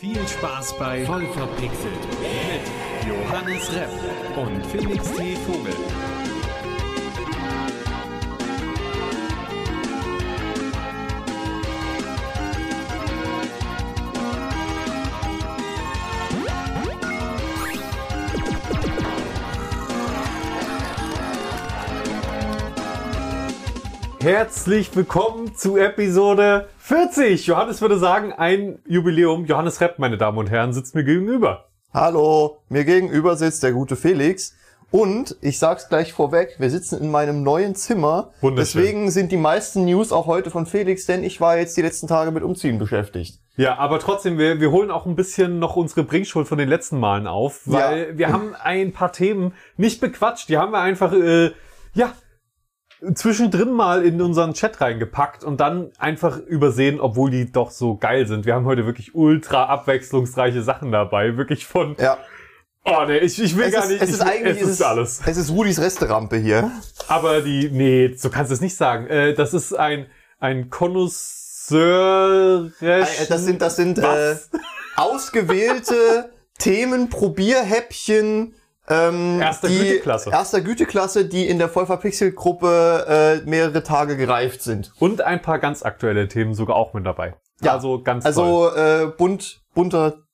[0.00, 1.92] Viel Spaß bei Voll verpixelt
[2.22, 3.90] mit Johannes Repp
[4.34, 5.36] und Felix T.
[5.36, 5.74] Vogel.
[24.22, 27.46] Herzlich willkommen zu Episode 40.
[27.46, 29.44] Johannes würde sagen, ein Jubiläum.
[29.44, 31.66] Johannes Repp, meine Damen und Herren, sitzt mir gegenüber.
[31.94, 34.56] Hallo, mir gegenüber sitzt der gute Felix.
[34.90, 38.32] Und ich sag's gleich vorweg, wir sitzen in meinem neuen Zimmer.
[38.40, 38.82] Wunderschön.
[38.82, 42.08] Deswegen sind die meisten News auch heute von Felix, denn ich war jetzt die letzten
[42.08, 43.38] Tage mit Umziehen beschäftigt.
[43.56, 46.98] Ja, aber trotzdem, wir, wir holen auch ein bisschen noch unsere Bringschuld von den letzten
[46.98, 48.18] Malen auf, weil Ja.
[48.18, 50.48] wir haben ein paar Themen nicht bequatscht.
[50.48, 51.52] Die haben wir einfach, äh,
[51.94, 52.14] ja,
[53.14, 58.26] zwischendrin mal in unseren Chat reingepackt und dann einfach übersehen, obwohl die doch so geil
[58.26, 58.46] sind.
[58.46, 61.36] Wir haben heute wirklich ultra abwechslungsreiche Sachen dabei.
[61.36, 62.18] Wirklich von, Ja.
[62.84, 64.02] oh nee, ich, ich will Es gar ist, nicht.
[64.02, 65.20] es ist eigentlich es ist alles.
[65.24, 66.70] Es ist Rudis Resterampe hier.
[67.08, 69.06] Aber die, nee, so kannst du es nicht sagen.
[69.06, 70.06] Äh, das ist ein,
[70.38, 72.70] ein Connoisseur.
[72.80, 74.36] Äh, Das sind, das sind äh,
[74.96, 78.54] ausgewählte Themen, Probierhäppchen.
[78.90, 80.30] Ähm, Erster die, Güteklasse.
[80.30, 84.92] Erster Güteklasse, die in der Vollverpixel-Gruppe äh, mehrere Tage gereift sind.
[84.98, 87.36] Und ein paar ganz aktuelle Themen sogar auch mit dabei.
[87.62, 88.30] Ja, also ganz toll.
[88.30, 90.24] Also äh, bunt, bunter.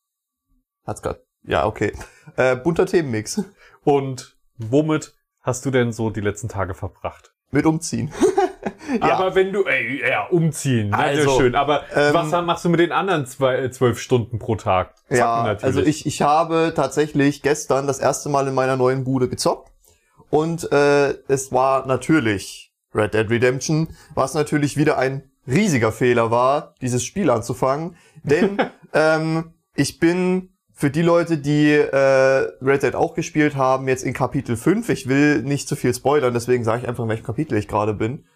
[0.87, 1.21] Hat's grad.
[1.43, 1.93] Ja, okay.
[2.37, 3.45] Äh, bunter Themenmix.
[3.85, 7.36] Und womit hast du denn so die letzten Tage verbracht?
[7.57, 8.13] Mit Umziehen.
[9.01, 9.19] Ja.
[9.19, 11.55] Aber wenn du, ey, ja, umziehen, ne, Also, sehr schön.
[11.57, 14.95] Aber ähm, was machst du mit den anderen zwei, äh, zwölf Stunden pro Tag?
[15.09, 15.65] Zocken ja, natürlich.
[15.65, 19.73] also ich, ich habe tatsächlich gestern das erste Mal in meiner neuen Bude gezockt.
[20.31, 26.75] Und äh, es war natürlich Red Dead Redemption, was natürlich wieder ein riesiger Fehler war,
[26.81, 27.97] dieses Spiel anzufangen.
[28.23, 28.57] Denn
[28.93, 34.13] ähm, ich bin für die Leute, die äh, Red Dead auch gespielt haben, jetzt in
[34.13, 34.91] Kapitel 5.
[34.91, 37.95] Ich will nicht zu viel spoilern, deswegen sage ich einfach, in welchem Kapitel ich gerade
[37.95, 38.27] bin.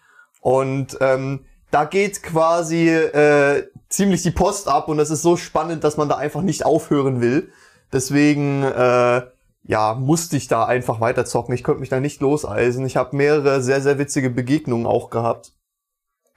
[0.41, 5.83] Und ähm, da geht quasi äh, ziemlich die Post ab und es ist so spannend,
[5.83, 7.51] dass man da einfach nicht aufhören will.
[7.93, 9.21] Deswegen äh,
[9.63, 11.53] ja musste ich da einfach weiterzocken.
[11.53, 12.87] Ich konnte mich da nicht loseisen.
[12.87, 15.53] Ich habe mehrere sehr sehr witzige Begegnungen auch gehabt,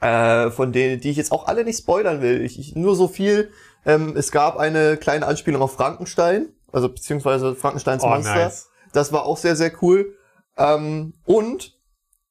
[0.02, 2.42] äh, von denen die ich jetzt auch alle nicht spoilern will.
[2.42, 3.50] Ich, ich nur so viel.
[3.86, 8.34] Ähm, es gab eine kleine Anspielung auf Frankenstein, also beziehungsweise Frankensteins oh, Monster.
[8.34, 8.68] nice.
[8.92, 10.16] Das war auch sehr, sehr cool.
[10.56, 11.78] Ähm, und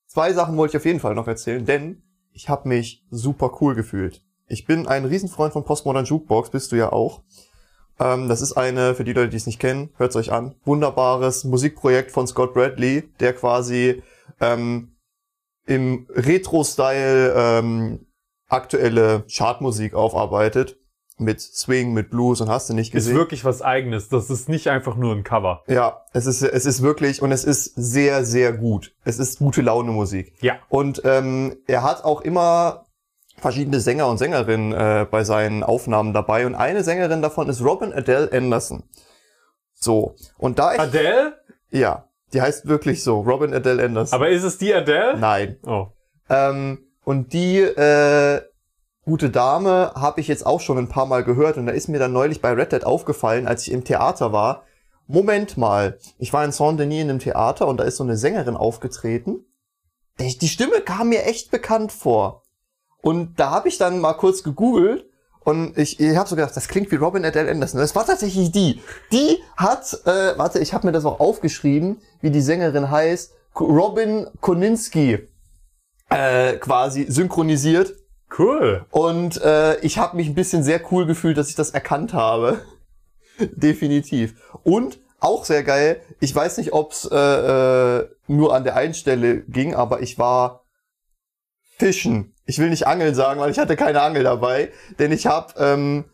[0.08, 3.76] zwei Sachen wollte ich auf jeden Fall noch erzählen, denn ich habe mich super cool
[3.76, 4.22] gefühlt.
[4.48, 7.24] Ich bin ein Riesenfreund von Postmodern Jukebox, bist du ja auch.
[8.00, 11.44] Ähm, das ist eine, für die Leute, die es nicht kennen, hört's euch an, wunderbares
[11.44, 14.02] Musikprojekt von Scott Bradley, der quasi
[14.40, 14.96] ähm,
[15.66, 18.06] im Retro-Style ähm,
[18.50, 20.78] aktuelle Chartmusik aufarbeitet.
[21.24, 23.16] Mit Swing, mit Blues und hast du nicht Ist gesehen.
[23.16, 24.10] wirklich was eigenes.
[24.10, 25.64] Das ist nicht einfach nur ein Cover.
[25.68, 28.94] Ja, es ist, es ist wirklich, und es ist sehr, sehr gut.
[29.04, 30.34] Es ist gute Laune Musik.
[30.42, 30.58] Ja.
[30.70, 32.86] Und ähm, er hat auch immer
[33.38, 36.46] verschiedene Sänger und Sängerinnen äh, bei seinen Aufnahmen dabei.
[36.46, 38.84] Und eine Sängerin davon ist Robin Adele Anderson.
[39.74, 40.16] So.
[40.38, 41.38] Und da ich, Adele?
[41.70, 44.16] ja, die heißt wirklich so, Robin Adele Anderson.
[44.16, 45.18] Aber ist es die Adele?
[45.18, 45.58] Nein.
[45.66, 45.88] Oh.
[46.30, 48.42] Ähm, und die äh,
[49.06, 52.00] gute Dame habe ich jetzt auch schon ein paar Mal gehört und da ist mir
[52.00, 54.64] dann neulich bei Red Dead aufgefallen, als ich im Theater war.
[55.08, 58.56] Moment mal, ich war in Saint-Denis in einem Theater und da ist so eine Sängerin
[58.56, 59.46] aufgetreten.
[60.20, 62.44] Die Stimme kam mir echt bekannt vor.
[63.02, 65.06] Und da habe ich dann mal kurz gegoogelt
[65.44, 67.80] und ich, ich habe so gedacht, das klingt wie Robin Adele Anderson.
[67.80, 68.82] Das war tatsächlich die.
[69.12, 73.34] Die hat, äh, warte, ich habe mir das auch aufgeschrieben, wie die Sängerin heißt.
[73.60, 75.28] Robin Koninski
[76.10, 77.94] äh, quasi synchronisiert.
[78.38, 78.86] Cool.
[78.90, 82.62] Und äh, ich habe mich ein bisschen sehr cool gefühlt, dass ich das erkannt habe.
[83.40, 84.36] Definitiv.
[84.64, 89.42] Und auch sehr geil, ich weiß nicht, ob's äh, äh, nur an der einen Stelle
[89.44, 90.66] ging, aber ich war
[91.78, 92.34] fischen.
[92.46, 94.70] Ich will nicht angeln sagen, weil ich hatte keine Angel dabei,
[95.00, 96.06] denn ich habe ähm,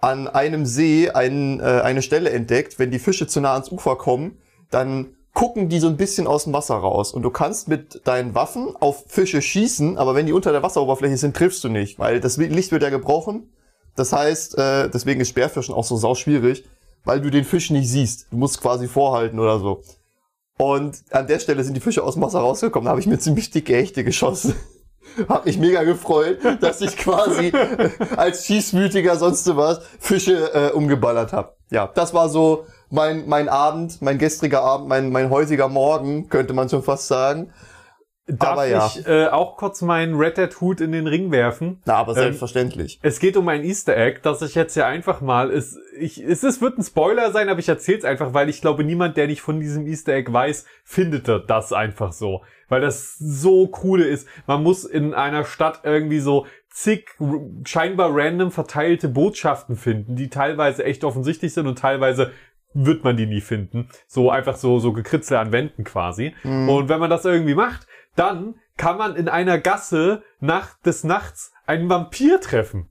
[0.00, 3.96] an einem See ein, äh, eine Stelle entdeckt, wenn die Fische zu nah ans Ufer
[3.96, 4.38] kommen,
[4.70, 8.34] dann gucken die so ein bisschen aus dem Wasser raus und du kannst mit deinen
[8.34, 12.18] Waffen auf Fische schießen, aber wenn die unter der Wasseroberfläche sind, triffst du nicht, weil
[12.18, 13.48] das Licht wird ja gebrochen.
[13.94, 16.64] Das heißt, äh, deswegen ist Speerfischen auch so sau schwierig,
[17.04, 18.26] weil du den Fisch nicht siehst.
[18.32, 19.82] Du musst quasi vorhalten oder so.
[20.58, 22.86] Und an der Stelle sind die Fische aus dem Wasser rausgekommen.
[22.86, 24.56] Da habe ich mir ziemlich dicke Hechte geschossen.
[25.28, 31.32] Hab mich mega gefreut, dass ich quasi äh, als Schießmütiger sonst was Fische äh, umgeballert
[31.32, 31.54] habe.
[31.70, 36.52] Ja, das war so mein, mein Abend, mein gestriger Abend, mein, mein heutiger Morgen, könnte
[36.54, 37.52] man schon fast sagen.
[38.30, 38.86] Darf aber ja.
[38.86, 41.80] ich äh, auch kurz meinen Red Dead Hut in den Ring werfen?
[41.86, 43.00] Na, aber Ähm, selbstverständlich.
[43.02, 46.42] Es geht um ein Easter Egg, das ich jetzt ja einfach mal, es, ich, es,
[46.42, 49.28] es wird ein Spoiler sein, aber ich erzähle es einfach, weil ich glaube, niemand, der
[49.28, 52.42] nicht von diesem Easter Egg weiß, findet das einfach so.
[52.68, 54.28] Weil das so coole ist.
[54.46, 57.08] Man muss in einer Stadt irgendwie so zig
[57.64, 62.30] scheinbar random verteilte Botschaften finden, die teilweise echt offensichtlich sind und teilweise
[62.74, 63.88] wird man die nie finden.
[64.06, 66.34] So einfach so, so gekritzel an Wänden quasi.
[66.44, 67.86] Und wenn man das irgendwie macht,
[68.16, 72.88] dann kann man in einer Gasse nach des Nachts einen Vampir treffen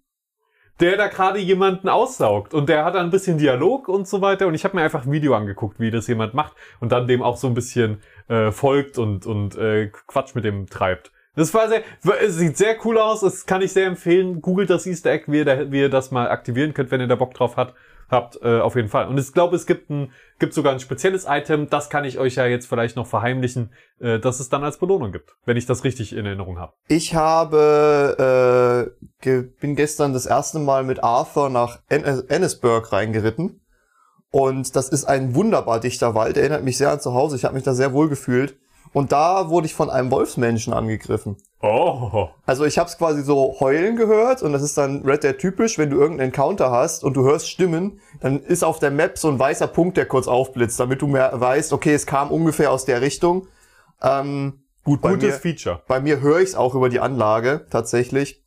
[0.80, 4.48] der da gerade jemanden aussaugt und der hat dann ein bisschen Dialog und so weiter
[4.48, 7.24] und ich habe mir einfach ein Video angeguckt, wie das jemand macht und dann dem
[7.24, 11.12] auch so ein bisschen äh, folgt und und äh, Quatsch mit dem treibt.
[11.36, 11.84] Das war sehr,
[12.22, 14.42] es sieht sehr cool aus, das kann ich sehr empfehlen.
[14.42, 17.08] Googelt das Easter Egg, wie ihr, da, wie ihr das mal aktivieren könnt, wenn ihr
[17.08, 17.76] da Bock drauf habt.
[18.10, 19.08] Habt, äh, auf jeden Fall.
[19.08, 22.36] Und ich glaube, es gibt ein, gibt sogar ein spezielles Item, das kann ich euch
[22.36, 25.84] ja jetzt vielleicht noch verheimlichen, äh, dass es dann als Belohnung gibt, wenn ich das
[25.84, 26.74] richtig in Erinnerung habe.
[26.88, 31.98] Ich habe, äh, ge bin gestern das erste Mal mit Arthur nach äh,
[32.30, 33.60] Ennisburg reingeritten.
[34.30, 37.36] Und das ist ein wunderbar dichter Wald, erinnert mich sehr an zu Hause.
[37.36, 38.58] Ich habe mich da sehr wohl gefühlt.
[38.98, 41.38] Und da wurde ich von einem Wolfsmenschen angegriffen.
[41.62, 45.38] Oh, Also ich habe es quasi so heulen gehört und das ist dann Red Dead
[45.38, 49.20] typisch, wenn du irgendeinen Encounter hast und du hörst Stimmen, dann ist auf der Map
[49.20, 52.72] so ein weißer Punkt, der kurz aufblitzt, damit du mehr weißt, okay, es kam ungefähr
[52.72, 53.48] aus der Richtung.
[54.02, 55.84] Ähm, gut, bei gutes mir, Feature.
[55.88, 58.44] bei mir höre ich es auch über die Anlage tatsächlich,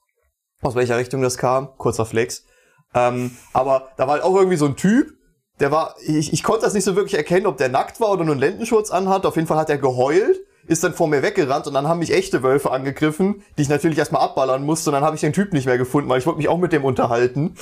[0.62, 2.44] aus welcher Richtung das kam, kurzer Flex.
[2.92, 5.12] Ähm, aber da war halt auch irgendwie so ein Typ,
[5.60, 8.24] der war, ich, ich konnte das nicht so wirklich erkennen, ob der nackt war oder
[8.24, 9.26] nur einen Lendenschutz anhat.
[9.26, 12.12] Auf jeden Fall hat er geheult, ist dann vor mir weggerannt und dann haben mich
[12.12, 15.52] echte Wölfe angegriffen, die ich natürlich erstmal abballern musste und dann habe ich den Typ
[15.52, 17.56] nicht mehr gefunden, weil ich wollte mich auch mit dem unterhalten.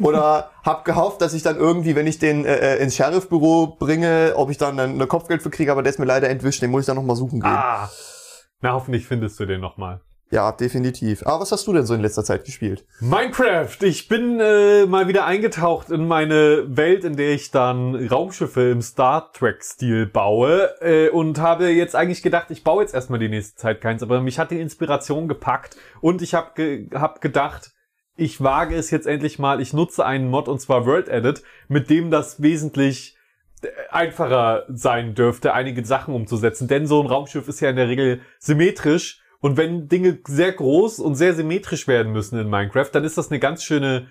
[0.00, 4.32] Oder hab gehofft, dass ich dann irgendwie, wenn ich den äh, äh, ins Sheriffbüro bringe,
[4.36, 6.82] ob ich dann eine Kopfgeld für kriege, aber der ist mir leider entwischt, den muss
[6.82, 7.50] ich dann nochmal suchen gehen.
[7.50, 7.90] Ah.
[8.62, 10.00] Na, hoffentlich findest du den nochmal.
[10.32, 11.26] Ja, definitiv.
[11.26, 12.86] Aber was hast du denn so in letzter Zeit gespielt?
[13.00, 13.76] Minecraft.
[13.82, 18.80] Ich bin äh, mal wieder eingetaucht in meine Welt, in der ich dann Raumschiffe im
[18.80, 23.56] Star Trek-Stil baue äh, und habe jetzt eigentlich gedacht, ich baue jetzt erstmal die nächste
[23.56, 27.72] Zeit keins, aber mich hat die Inspiration gepackt und ich habe ge hab gedacht,
[28.16, 31.90] ich wage es jetzt endlich mal, ich nutze einen Mod und zwar World Edit, mit
[31.90, 33.18] dem das wesentlich
[33.60, 36.68] äh, einfacher sein dürfte, einige Sachen umzusetzen.
[36.68, 39.21] Denn so ein Raumschiff ist ja in der Regel symmetrisch.
[39.42, 43.30] Und wenn Dinge sehr groß und sehr symmetrisch werden müssen in Minecraft, dann ist das
[43.30, 44.06] eine ganz schöne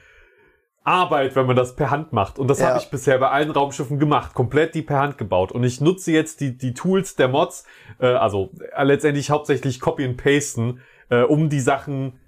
[0.83, 2.37] Arbeit, wenn man das per Hand macht.
[2.37, 2.67] Und das Ja.
[2.69, 5.51] habe ich bisher bei allen Raumschiffen gemacht, komplett die per Hand gebaut.
[5.51, 7.65] Und ich nutze jetzt die, die Tools der Mods,
[7.99, 12.19] äh, also äh, letztendlich hauptsächlich Copy and Pasten, äh, um die Sachen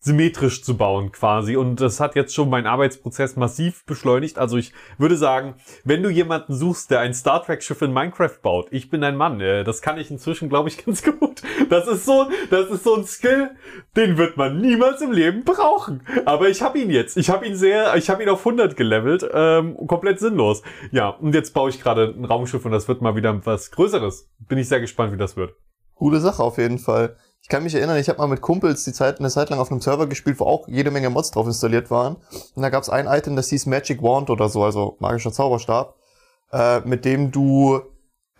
[0.00, 1.56] symmetrisch zu bauen quasi.
[1.56, 4.38] Und das hat jetzt schon meinen Arbeitsprozess massiv beschleunigt.
[4.38, 5.54] Also ich würde sagen,
[5.84, 9.16] wenn du jemanden suchst, der ein Star Trek Schiff in Minecraft baut, ich bin ein
[9.16, 9.40] Mann.
[9.40, 11.42] Äh, das kann ich inzwischen, glaube ich, ganz gut.
[11.68, 13.50] Das ist so, das ist so ein Skill,
[13.96, 16.02] den wird man niemals im Leben brauchen.
[16.24, 17.16] Aber ich habe ihn jetzt.
[17.16, 19.28] Ich habe ihn sehr, ich habe ihn auf 100 gelevelt.
[19.32, 20.62] Ähm, komplett sinnlos.
[20.92, 24.30] Ja, und jetzt baue ich gerade ein Raumschiff und das wird mal wieder was Größeres.
[24.48, 25.54] Bin ich sehr gespannt, wie das wird.
[25.94, 27.16] Coole Sache auf jeden Fall.
[27.40, 29.70] Ich kann mich erinnern, ich habe mal mit Kumpels die Zeit, eine Zeit lang auf
[29.70, 32.16] einem Server gespielt, wo auch jede Menge Mods drauf installiert waren.
[32.54, 35.94] Und da gab es ein Item, das hieß Magic Wand oder so, also magischer Zauberstab,
[36.52, 37.80] äh, mit dem du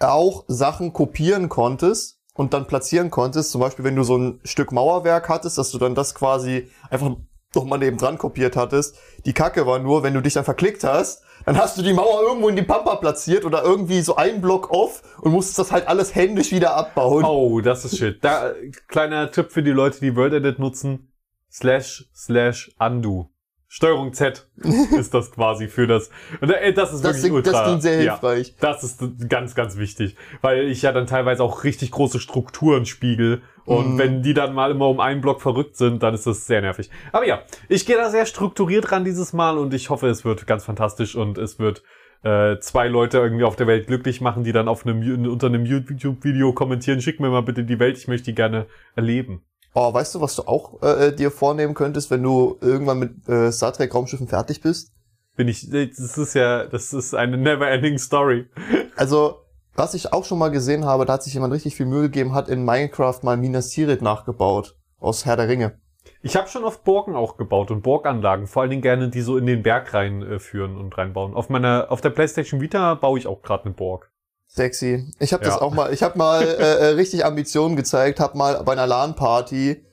[0.01, 3.51] auch Sachen kopieren konntest und dann platzieren konntest.
[3.51, 7.17] Zum Beispiel, wenn du so ein Stück Mauerwerk hattest, dass du dann das quasi einfach
[7.55, 8.97] nochmal neben dran kopiert hattest.
[9.25, 12.23] Die Kacke war nur, wenn du dich dann verklickt hast, dann hast du die Mauer
[12.23, 15.89] irgendwo in die Pampa platziert oder irgendwie so ein Block off und musstest das halt
[15.89, 17.25] alles händisch wieder abbauen.
[17.25, 18.23] Oh, das ist shit.
[18.23, 18.53] Da,
[18.87, 21.13] kleiner Tipp für die Leute, die World Edit nutzen.
[21.51, 23.31] Slash, slash, undo.
[23.71, 24.49] Steuerung Z
[24.99, 26.11] ist das quasi für das.
[26.41, 27.53] Und äh, das ist Das wirklich klingt- ultra.
[27.53, 28.55] das klingt sehr ja, hilfreich.
[28.61, 30.17] das ist ganz, ganz wichtig.
[30.41, 33.43] Weil ich ja dann teilweise auch richtig große Strukturen spiegel.
[33.67, 33.99] Und Mhm.
[33.99, 36.89] wenn die dann mal immer um einen Block verrückt sind, dann ist das sehr nervig.
[37.13, 40.47] Aber ja, ich gehe da sehr strukturiert ran dieses Mal und ich hoffe, es wird
[40.47, 41.83] ganz fantastisch und es wird
[42.25, 45.67] äh, zwei Leute irgendwie auf der Welt glücklich machen, die dann auf einem, unter einem
[45.67, 49.43] YouTube-Video kommentieren, schick mir mal bitte die Welt, ich möchte die gerne erleben.
[49.81, 53.53] Oh, weißt du, was du auch äh, dir vornehmen könntest, wenn du irgendwann mit äh,
[53.53, 54.93] Star Trek Raumschiffen fertig bist?
[55.37, 58.47] Bin ich, das ist ja, das ist eine never-ending Story.
[58.97, 59.37] Also,
[59.77, 62.35] was ich auch schon mal gesehen habe, da hat sich jemand richtig viel Mühe gegeben,
[62.35, 64.77] hat in Minecraft mal Minas Tirith nachgebaut.
[64.99, 65.79] Aus Herr der Ringe.
[66.23, 69.37] Ich habe schon oft Burgen auch gebaut und Burganlagen, vor allen Dingen gerne, die so
[69.37, 71.35] in den Berg reinführen äh, und reinbauen.
[71.35, 74.11] Auf meiner, auf der PlayStation Vita baue ich auch gerade eine Burg.
[74.49, 75.13] Sexy.
[75.19, 75.63] Ich habe das Ja.
[75.63, 79.85] auch mal, ich habe mal äh, äh, richtig Ambitionen gezeigt, habe mal bei einer LAN-Party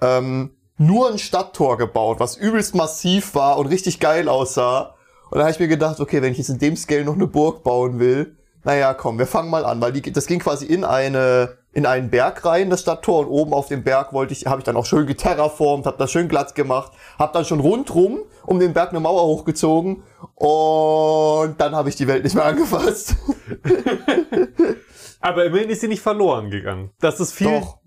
[0.00, 4.94] ähm, nur ein Stadttor gebaut, was übelst massiv war und richtig geil aussah.
[5.30, 7.26] Und dann habe ich mir gedacht, okay, wenn ich jetzt in dem Scale noch eine
[7.26, 10.84] Burg bauen will, naja, komm, wir fangen mal an, weil die, das ging quasi in
[10.84, 14.60] eine in einen Berg rein, das Stadttor, und oben auf dem Berg wollte ich, habe
[14.60, 18.60] ich dann auch schön geterraformt, habe das schön glatt gemacht, habe dann schon rundrum um
[18.60, 20.02] den Berg eine Mauer hochgezogen
[20.34, 23.16] und dann habe ich die Welt nicht mehr angefasst.
[25.20, 26.90] Aber immerhin ist sie nicht verloren gegangen.
[27.00, 27.60] Das ist viel.
[27.60, 27.78] Doch.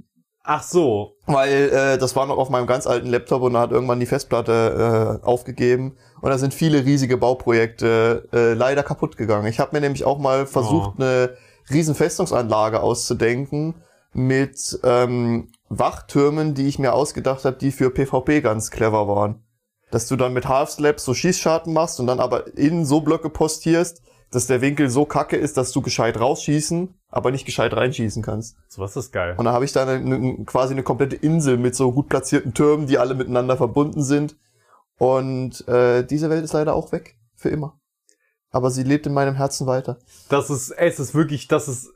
[0.43, 1.17] Ach so.
[1.25, 4.05] Weil äh, das war noch auf meinem ganz alten Laptop und da hat irgendwann die
[4.05, 9.47] Festplatte äh, aufgegeben und da sind viele riesige Bauprojekte äh, leider kaputt gegangen.
[9.47, 11.01] Ich habe mir nämlich auch mal versucht, Oh.
[11.03, 11.35] eine
[11.69, 13.75] riesen Festungsanlage auszudenken
[14.13, 19.43] mit ähm, Wachtürmen, die ich mir ausgedacht habe, die für PvP ganz clever waren.
[19.91, 24.01] Dass du dann mit Half-Slaps so Schießscharten machst und dann aber innen so Blöcke postierst,
[24.31, 28.57] dass der Winkel so kacke ist, dass du gescheit rausschießen, aber nicht gescheit reinschießen kannst.
[28.67, 29.35] So was ist geil.
[29.37, 32.53] Und da habe ich dann eine, eine, quasi eine komplette Insel mit so gut platzierten
[32.53, 34.35] Türmen, die alle miteinander verbunden sind.
[34.97, 37.17] Und äh, diese Welt ist leider auch weg.
[37.35, 37.79] Für immer.
[38.51, 39.97] Aber sie lebt in meinem Herzen weiter.
[40.29, 41.91] Das ist, es ist wirklich, das ist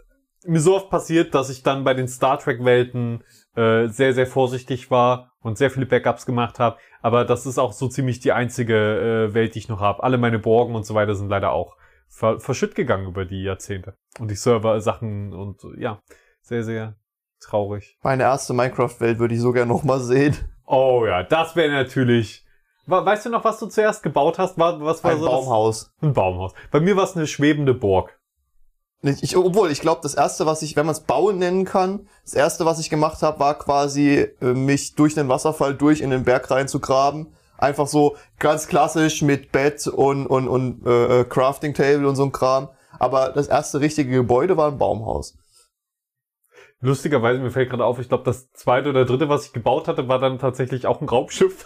[0.46, 3.24] mir so oft passiert, dass ich dann bei den Star Trek Welten
[3.56, 6.78] äh, sehr, sehr vorsichtig war und sehr viele Backups gemacht habe.
[7.02, 10.04] Aber das ist auch so ziemlich die einzige äh, Welt, die ich noch habe.
[10.04, 11.76] Alle meine Borgen und so weiter sind leider auch
[12.08, 13.96] ver verschütt gegangen über die Jahrzehnte.
[14.20, 16.00] Und die Server-Sachen und ja,
[16.42, 16.96] sehr, sehr
[17.40, 17.98] traurig.
[18.04, 20.36] Meine erste Minecraft-Welt würde ich so gerne nochmal sehen.
[20.66, 22.46] Oh ja, das wäre natürlich.
[22.88, 24.58] We- Weißt du noch, was du zuerst gebaut hast?
[24.58, 25.92] War, was war Ein so das- Baumhaus.
[26.02, 26.54] Ein Baumhaus.
[26.72, 28.18] Bei mir war es eine schwebende Burg.
[29.04, 32.36] Ich, obwohl, ich glaube, das erste, was ich, wenn man es bauen nennen kann, das
[32.36, 36.24] erste, was ich gemacht habe, war quasi, äh, mich durch den Wasserfall durch in den
[36.24, 37.34] Berg rein zu graben.
[37.58, 42.24] Einfach so ganz klassisch mit Bett und, und, und äh, äh, Crafting Table und so
[42.24, 42.70] ein Kram.
[43.00, 45.36] Aber das erste richtige Gebäude war ein Baumhaus.
[46.80, 50.08] Lustigerweise, mir fällt gerade auf, ich glaube, das zweite oder dritte, was ich gebaut hatte,
[50.08, 51.64] war dann tatsächlich auch ein Raumschiff.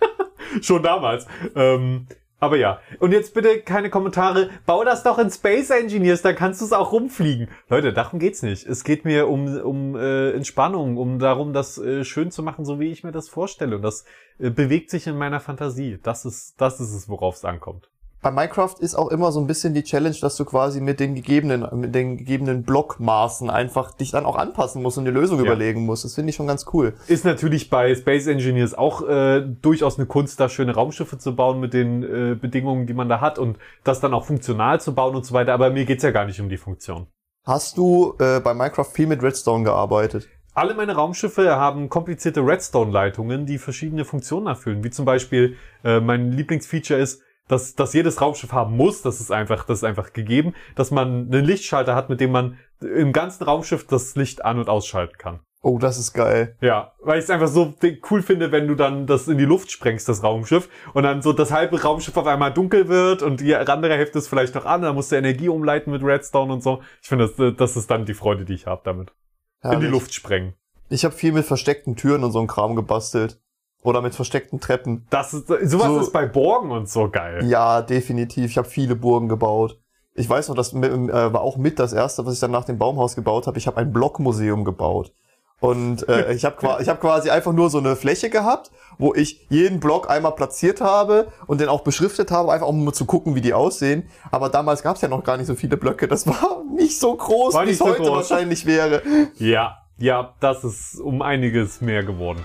[0.62, 1.26] Schon damals.
[1.54, 2.06] Ähm,
[2.44, 2.80] aber ja.
[2.98, 4.50] Und jetzt bitte keine Kommentare.
[4.66, 7.48] Bau das doch in Space Engineers, da kannst du es auch rumfliegen.
[7.70, 8.66] Leute, darum geht's nicht.
[8.66, 12.80] Es geht mir um, um äh, Entspannung, um darum, das äh, schön zu machen, so
[12.80, 13.76] wie ich mir das vorstelle.
[13.76, 14.04] Und das
[14.38, 15.98] äh, bewegt sich in meiner Fantasie.
[16.02, 17.88] Das ist, das ist es, worauf es ankommt.
[18.24, 21.14] Bei Minecraft ist auch immer so ein bisschen die Challenge, dass du quasi mit den
[21.14, 25.44] gegebenen, mit den gegebenen Blockmaßen einfach dich dann auch anpassen musst und eine Lösung Ja.
[25.44, 26.06] überlegen musst.
[26.06, 26.94] Das finde ich schon ganz cool.
[27.06, 31.60] Ist natürlich bei Space Engineers auch äh, durchaus eine Kunst, da schöne Raumschiffe zu bauen
[31.60, 35.14] mit den äh, Bedingungen, die man da hat und das dann auch funktional zu bauen
[35.14, 35.52] und so weiter.
[35.52, 37.08] Aber mir geht's ja gar nicht um die Funktion.
[37.44, 40.30] Hast du äh, bei Minecraft viel mit Redstone gearbeitet?
[40.54, 44.82] Alle meine Raumschiffe haben komplizierte Redstone-Leitungen, die verschiedene Funktionen erfüllen.
[44.82, 49.30] Wie zum Beispiel äh, mein Lieblingsfeature ist, dass, dass jedes Raumschiff haben muss, das ist
[49.30, 53.44] einfach, das ist einfach gegeben, dass man einen Lichtschalter hat, mit dem man im ganzen
[53.44, 55.40] Raumschiff das Licht an- und ausschalten kann.
[55.62, 56.56] Oh, das ist geil.
[56.60, 57.74] Ja, weil ich es einfach so
[58.10, 61.32] cool finde, wenn du dann das in die Luft sprengst, das Raumschiff, und dann so
[61.32, 64.82] das halbe Raumschiff auf einmal dunkel wird und die andere Hälfte ist vielleicht noch an,
[64.82, 66.82] dann musst du Energie umleiten mit Redstone und so.
[67.00, 69.14] Ich finde, das, das ist dann die Freude, die ich habe damit.
[69.62, 69.90] In die Herrlich.
[69.90, 70.52] Luft sprengen.
[70.90, 73.40] Ich habe viel mit versteckten Türen und so ein Kram gebastelt.
[73.84, 75.06] Oder mit versteckten Treppen.
[75.10, 77.44] Das ist, sowas So- ist bei Borgen und so geil.
[77.44, 78.50] Ja, definitiv.
[78.50, 79.78] Ich habe viele Burgen gebaut.
[80.14, 82.78] Ich weiß noch, das äh, war auch mit das erste, was ich dann nach dem
[82.78, 83.58] Baumhaus gebaut habe.
[83.58, 85.12] Ich habe ein Blockmuseum gebaut.
[85.60, 89.46] Und äh, ich habe ich hab quasi einfach nur so eine Fläche gehabt, wo ich
[89.50, 93.34] jeden Block einmal platziert habe und den auch beschriftet habe, einfach um nur zu gucken,
[93.34, 94.08] wie die aussehen.
[94.30, 96.08] Aber damals gab es ja noch gar nicht so viele Blöcke.
[96.08, 98.30] Das war nicht so groß, wie es so heute groß.
[98.30, 99.02] wahrscheinlich wäre.
[99.36, 102.42] Ja, ja, das ist um einiges mehr geworden.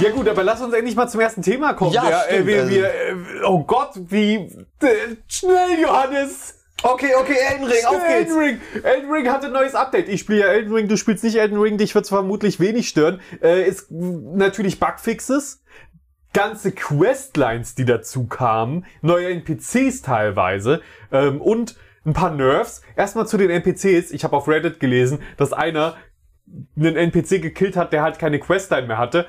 [0.00, 1.92] Ja gut, aber lass uns endlich mal zum ersten Thema kommen.
[1.92, 3.14] Ja, äh, stimmt, wir, also- wir, äh,
[3.46, 6.56] oh Gott, wie äh, schnell, Johannes!
[6.82, 8.10] Okay, okay, Elden Ring, auf geht's.
[8.10, 8.60] Elden Ring.
[8.82, 10.08] Elden Ring hatte ein neues Update.
[10.08, 13.20] Ich spiele ja Elden Ring, du spielst nicht Elden Ring, dich wird vermutlich wenig stören.
[13.42, 15.62] Äh, ist natürlich Bugfixes,
[16.32, 20.80] ganze Questlines, die dazu kamen, neue NPCs teilweise
[21.12, 21.76] ähm, und
[22.06, 22.80] ein paar Nerfs.
[22.96, 24.10] Erstmal zu den NPCs.
[24.10, 25.96] Ich habe auf Reddit gelesen, dass einer
[26.76, 29.26] einen NPC gekillt hat, der halt keine Questline mehr hatte.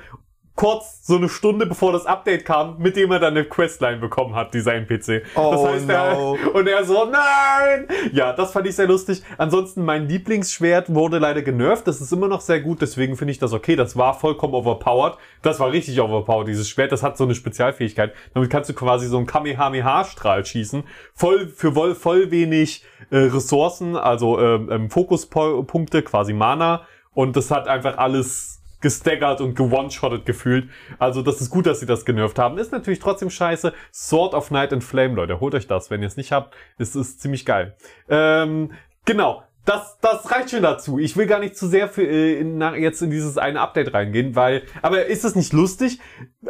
[0.54, 4.34] Kurz, so eine Stunde bevor das Update kam, mit dem er dann eine Questline bekommen
[4.34, 5.22] hat, dieser NPC.
[5.34, 5.94] Oh, das heißt, no.
[5.94, 7.88] er, und er so, nein!
[8.12, 9.22] Ja, das fand ich sehr lustig.
[9.38, 11.86] Ansonsten, mein Lieblingsschwert wurde leider genervt.
[11.88, 13.76] Das ist immer noch sehr gut, deswegen finde ich das okay.
[13.76, 15.16] Das war vollkommen overpowered.
[15.40, 16.92] Das war richtig overpowered, dieses Schwert.
[16.92, 18.12] Das hat so eine Spezialfähigkeit.
[18.34, 20.84] Damit kannst du quasi so einen Kamehameha-Strahl schießen.
[21.14, 26.86] Voll, für voll, voll wenig äh, Ressourcen, also ähm, ähm, Fokuspunkte, quasi Mana.
[27.14, 28.51] Und das hat einfach alles
[28.82, 30.68] gestaggert und gewone-shottet gefühlt.
[30.98, 32.58] Also das ist gut, dass sie das genervt haben.
[32.58, 33.72] Ist natürlich trotzdem scheiße.
[33.92, 36.54] Sword of Night and Flame, Leute, holt euch das, wenn ihr es nicht habt.
[36.76, 37.76] Es ist ziemlich geil.
[38.08, 38.72] Ähm,
[39.04, 39.42] genau.
[39.64, 40.98] Das, das reicht schon dazu.
[40.98, 43.94] Ich will gar nicht zu sehr für, äh, in, na, jetzt in dieses eine Update
[43.94, 46.00] reingehen, weil, aber ist es nicht lustig?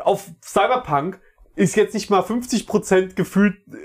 [0.03, 1.21] Auf Cyberpunk
[1.55, 3.77] ist jetzt nicht mal 50% gefühlt äh,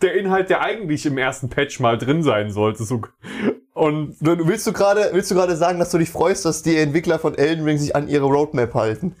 [0.00, 2.84] der Inhalt, der eigentlich im ersten Patch mal drin sein sollte.
[2.84, 3.02] So.
[3.74, 7.18] Und Willst du gerade, willst du gerade sagen, dass du dich freust, dass die Entwickler
[7.18, 9.16] von Elden Ring sich an ihre Roadmap halten?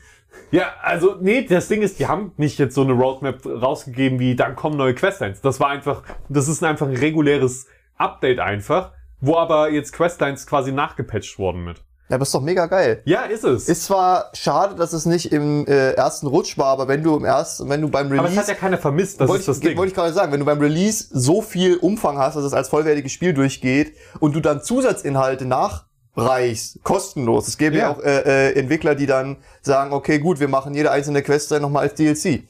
[0.50, 4.36] ja, also nee, das Ding ist, die haben nicht jetzt so eine Roadmap rausgegeben wie
[4.36, 5.40] dann kommen neue Questlines.
[5.40, 7.66] Das war einfach, das ist einfach ein reguläres
[7.96, 11.82] Update einfach, wo aber jetzt Questlines quasi nachgepatcht wurden mit.
[12.12, 13.00] Ja, aber ist doch mega geil.
[13.06, 13.70] Ja, ist es.
[13.70, 17.24] Ist zwar schade, dass es nicht im äh, ersten Rutsch war, aber wenn du im
[17.24, 19.56] ersten, wenn du beim aber es hat Release, ja keiner vermisst, das wollte ist das
[19.58, 19.78] ich, Ding.
[19.78, 22.68] wollte ich gerade sagen, wenn du beim Release so viel Umfang hast, dass es als
[22.68, 27.48] vollwertiges Spiel durchgeht und du dann Zusatzinhalte nachreichst, kostenlos.
[27.48, 27.90] Es gäbe ja, Ja.
[27.92, 31.62] auch äh, äh, Entwickler, die dann sagen, okay, gut, wir machen jede einzelne Quest dann
[31.62, 32.42] nochmal als DLC.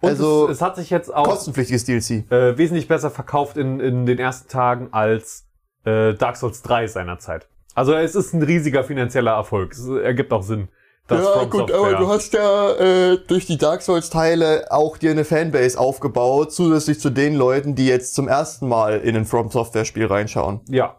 [0.00, 2.30] Und also es, es hat sich jetzt auch kostenpflichtiges DLC.
[2.30, 5.46] äh, wesentlich besser verkauft in, in den ersten Tagen als
[5.84, 7.48] äh, Dark Souls 3 seinerzeit.
[7.78, 9.70] Also es ist ein riesiger finanzieller Erfolg.
[9.72, 10.66] Es ergibt auch Sinn.
[11.06, 14.98] dass Ja, From gut, Software- aber du hast ja äh, durch die Dark Souls-Teile auch
[14.98, 19.24] dir eine Fanbase aufgebaut, zusätzlich zu den Leuten, die jetzt zum ersten Mal in ein
[19.26, 20.60] From Software-Spiel reinschauen.
[20.68, 20.96] Ja.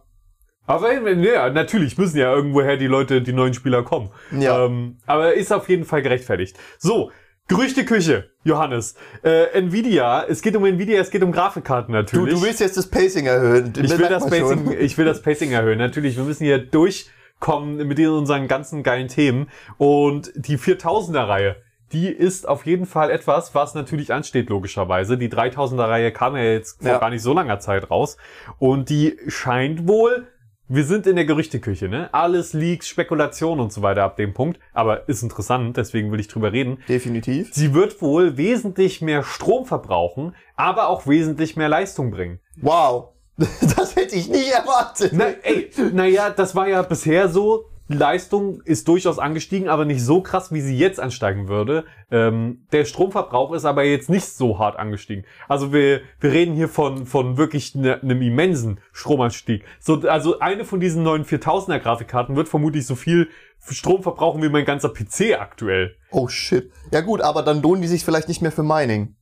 [0.67, 4.12] Aber ja, natürlich müssen ja irgendwoher die Leute, die neuen Spieler kommen.
[4.39, 4.63] Ja.
[4.65, 6.57] Ähm, aber ist auf jeden Fall gerechtfertigt.
[6.77, 7.12] So,
[7.50, 8.96] Gerüchteküche, Johannes.
[9.24, 12.34] Äh, Nvidia, es geht um Nvidia, es geht um Grafikkarten Du, natürlich.
[12.36, 13.74] du willst jetzt das Pacing erhöhen.
[13.75, 14.65] ich will, das man schon.
[14.65, 15.79] Pacing, ich will das Pacing erhöhen.
[15.79, 19.50] Natürlich, wir müssen hier durchkommen mit unseren ganzen geilen Themen.
[19.79, 21.56] Und die 4000er-Reihe,
[21.91, 25.18] die ist auf jeden Fall etwas, was natürlich ansteht, logischerweise.
[25.18, 26.98] Die 3000er-Reihe kam ja jetzt vor Ja.
[27.00, 28.18] gar nicht so langer Zeit raus.
[28.60, 30.27] Und die scheint wohl,
[30.70, 32.14] wir sind in der Gerüchteküche, ne?
[32.14, 34.60] Alles Leaks, Spekulation und so weiter ab dem Punkt.
[34.72, 36.78] Aber ist interessant, deswegen will ich drüber reden.
[36.88, 37.50] Definitiv.
[37.52, 42.40] Sie wird wohl wesentlich mehr Strom verbrauchen, aber auch wesentlich mehr Leistung bringen.
[42.62, 43.10] Wow.
[43.76, 45.12] Das hätte ich nicht erwartet.
[45.14, 47.66] Na, ey, naja, das war ja bisher so.
[47.98, 51.86] Leistung ist durchaus angestiegen, aber nicht so krass, wie sie jetzt ansteigen würde.
[52.12, 55.25] Ähm, der Stromverbrauch ist aber jetzt nicht so hart angestiegen.
[55.48, 59.65] Also wir, wir reden hier von, von wirklich ne, einem immensen Stromanstieg.
[59.79, 63.27] So, also eine von diesen neuen 4000er Grafikkarten wird vermutlich so viel
[63.67, 65.96] Strom verbrauchen wie mein ganzer PC aktuell.
[66.12, 66.72] Oh shit.
[66.91, 69.16] Ja gut, aber dann lohnen die sich vielleicht nicht mehr für Mining.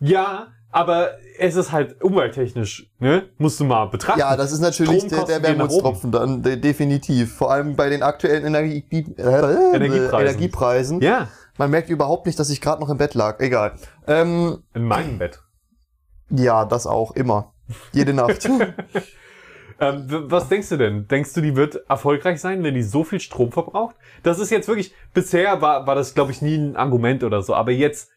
[0.00, 3.28] Ja, aber es ist halt umwelttechnisch, ne?
[3.38, 4.20] Musst du mal betrachten.
[4.20, 7.34] Ja, das ist natürlich der, der Wermutstropfen dann, de definitiv.
[7.34, 9.22] Vor allem bei den aktuellen Energie äh,
[9.74, 10.14] Energiepreisen.
[10.14, 11.00] Energiepreisen.
[11.00, 13.40] Ja, Man merkt überhaupt nicht, dass ich gerade noch im Bett lag.
[13.40, 13.74] Egal.
[14.06, 15.40] Ähm, in meinem Bett.
[16.30, 17.54] ja, das auch, immer.
[17.92, 18.48] Jede Nacht.
[19.78, 21.06] Ähm, was denkst du denn?
[21.06, 23.94] Denkst du, die wird erfolgreich sein, wenn die so viel Strom verbraucht?
[24.22, 27.54] Das ist jetzt wirklich, bisher war, war das, glaube ich, nie ein Argument oder so,
[27.54, 28.10] aber jetzt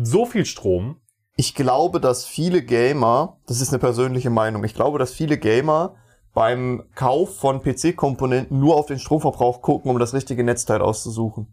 [0.00, 1.00] so viel Strom.
[1.36, 5.94] Ich glaube, dass viele Gamer, das ist eine persönliche Meinung, ich glaube, dass viele Gamer
[6.32, 11.52] beim Kauf von PC-Komponenten nur auf den Stromverbrauch gucken, um das richtige Netzteil auszusuchen.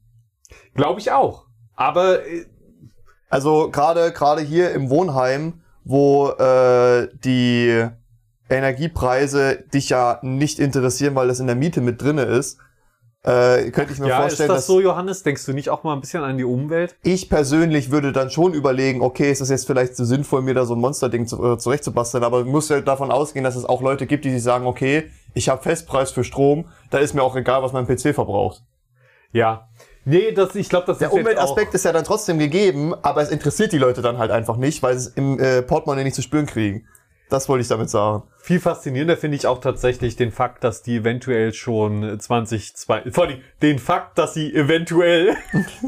[0.74, 1.46] Glaube ich auch.
[1.76, 2.46] Aber äh,
[3.30, 7.86] Also gerade gerade hier im Wohnheim, wo äh, die
[8.50, 12.58] Energiepreise dich ja nicht interessieren, weil das in der Miete mit drinne ist,
[13.26, 15.24] äh, könnte ich mir ja, ist vorstellen, das dass so, Johannes?
[15.24, 16.96] Denkst du nicht auch mal ein bisschen an die Umwelt?
[17.04, 20.66] ich persönlich würde dann schon überlegen, okay, ist das jetzt vielleicht so sinnvoll, mir da
[20.66, 23.82] so ein Monsterding zu, äh, zurechtzubasteln, aber du musst ja davon ausgehen, dass es auch
[23.82, 27.36] Leute gibt, die sich sagen, okay, ich habe Festpreis für Strom, da ist mir auch
[27.38, 28.62] egal, was mein PC verbraucht.
[29.32, 29.70] Ja.
[30.06, 33.30] Nee, das, ich glaube, das Der ist Umweltaspekt ist ja dann trotzdem gegeben, aber es
[33.30, 36.22] interessiert die Leute dann halt einfach nicht, weil sie es im äh, Portemonnaie nicht zu
[36.22, 36.86] spüren kriegen.
[37.30, 38.24] Das wollte ich damit sagen.
[38.38, 43.40] viel faszinierender finde ich auch tatsächlich den Fakt, dass die eventuell schon 2022, vor allem
[43.62, 45.36] den Fakt, dass sie eventuell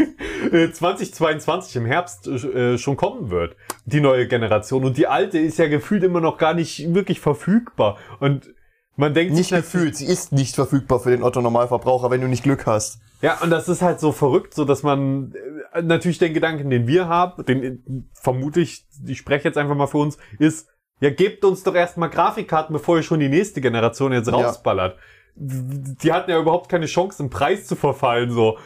[0.52, 4.86] äh, 2022 im Herbst äh, schon kommen wird, die neue Generation.
[4.86, 7.98] Und die alte ist ja gefühlt immer noch gar nicht wirklich verfügbar.
[8.20, 8.54] Und
[8.98, 12.44] man denkt Nicht sich gefühlt, sie ist nicht verfügbar für den Otto-Normalverbraucher, wenn du nicht
[12.44, 13.02] Glück hast.
[13.22, 15.34] Ja, und das ist halt so verrückt, so dass man
[15.74, 17.78] äh, natürlich den Gedanken, den wir haben, den äh,
[18.14, 20.70] vermute ich, ich spreche jetzt einfach mal für uns, ist,
[21.00, 24.34] ja, gebt uns doch erstmal Grafikkarten, bevor ihr schon die nächste Generation jetzt Ja.
[24.34, 24.98] rausballert.
[25.36, 28.58] Die hatten ja überhaupt keine Chance, im Preis zu verfallen, so.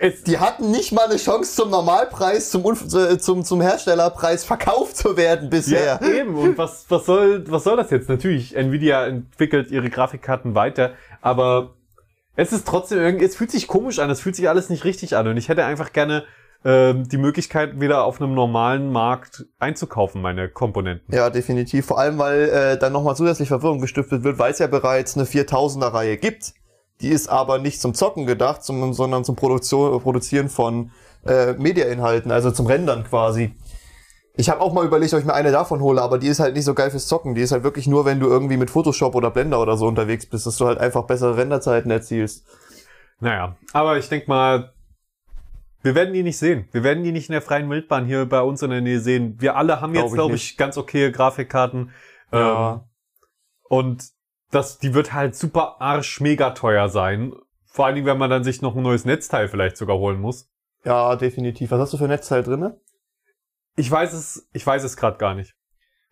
[0.00, 4.96] Es, Die hatten nicht mal eine Chance zum Normalpreis, zum, äh, zum, zum Herstellerpreis verkauft
[4.96, 5.98] zu werden bisher.
[6.00, 6.36] Ja, eben.
[6.36, 8.08] Und was, was soll, was soll das jetzt?
[8.08, 11.74] Natürlich, Nvidia entwickelt ihre Grafikkarten weiter, aber
[12.36, 15.16] es ist trotzdem irgendwie, es fühlt sich komisch an, es fühlt sich alles nicht richtig
[15.16, 16.24] an und ich hätte einfach gerne
[16.64, 21.14] ähm, die Möglichkeit, wieder auf einem normalen Markt einzukaufen, meine Komponenten.
[21.14, 21.86] Ja, definitiv.
[21.86, 25.24] Vor allem, weil äh, dann nochmal zusätzlich Verwirrung gestiftet wird, weil es ja bereits eine
[25.24, 26.54] 4000er-Reihe gibt.
[27.00, 30.90] Die ist aber nicht zum Zocken gedacht, zum, sondern zum Produktion, Produzieren von
[31.24, 33.54] äh, Mediainhalten, also zum Rendern quasi.
[34.36, 36.54] Ich habe auch mal überlegt, ob ich mir eine davon hole, aber die ist halt
[36.54, 37.34] nicht so geil fürs Zocken.
[37.34, 40.26] Die ist halt wirklich nur, wenn du irgendwie mit Photoshop oder Blender oder so unterwegs
[40.26, 42.44] bist, dass du halt einfach bessere Renderzeiten erzielst.
[43.20, 44.72] Naja, aber ich denk mal,
[45.82, 46.68] Wir werden die nicht sehen.
[46.72, 49.36] Wir werden die nicht in der freien Wildbahn hier bei uns in der Nähe sehen.
[49.40, 51.90] Wir alle haben Glaub jetzt, glaube ich, ganz okay Grafikkarten.
[52.32, 52.72] Ja.
[52.72, 52.80] Ähm,
[53.68, 54.04] und
[54.50, 57.32] das, die wird halt super arsch mega teuer sein.
[57.66, 60.50] Vor allen Dingen, wenn man dann sich noch ein neues Netzteil vielleicht sogar holen muss.
[60.84, 61.70] Ja, definitiv.
[61.70, 62.80] Was hast du für ein Netzteil drinne?
[63.76, 65.54] Ich weiß es, ich weiß es gerade gar nicht.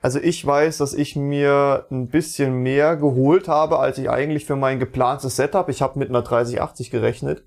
[0.01, 4.55] Also ich weiß, dass ich mir ein bisschen mehr geholt habe, als ich eigentlich für
[4.55, 5.69] mein geplantes Setup.
[5.69, 7.45] Ich habe mit einer 3080 gerechnet.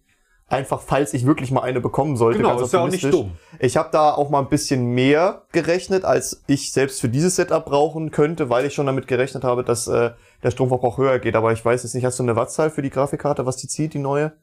[0.50, 2.40] Einfach, falls ich wirklich mal eine bekommen sollte.
[2.40, 3.34] Genau, ganz ist ja auch nicht dumm.
[3.60, 7.64] Ich habe da auch mal ein bisschen mehr gerechnet, als ich selbst für dieses Setup
[7.66, 11.36] brauchen könnte, weil ich schon damit gerechnet habe, dass äh, der Stromverbrauch höher geht.
[11.36, 13.94] Aber ich weiß jetzt nicht, hast du eine Wattzahl für die Grafikkarte, was die zieht,
[13.94, 14.34] die neue?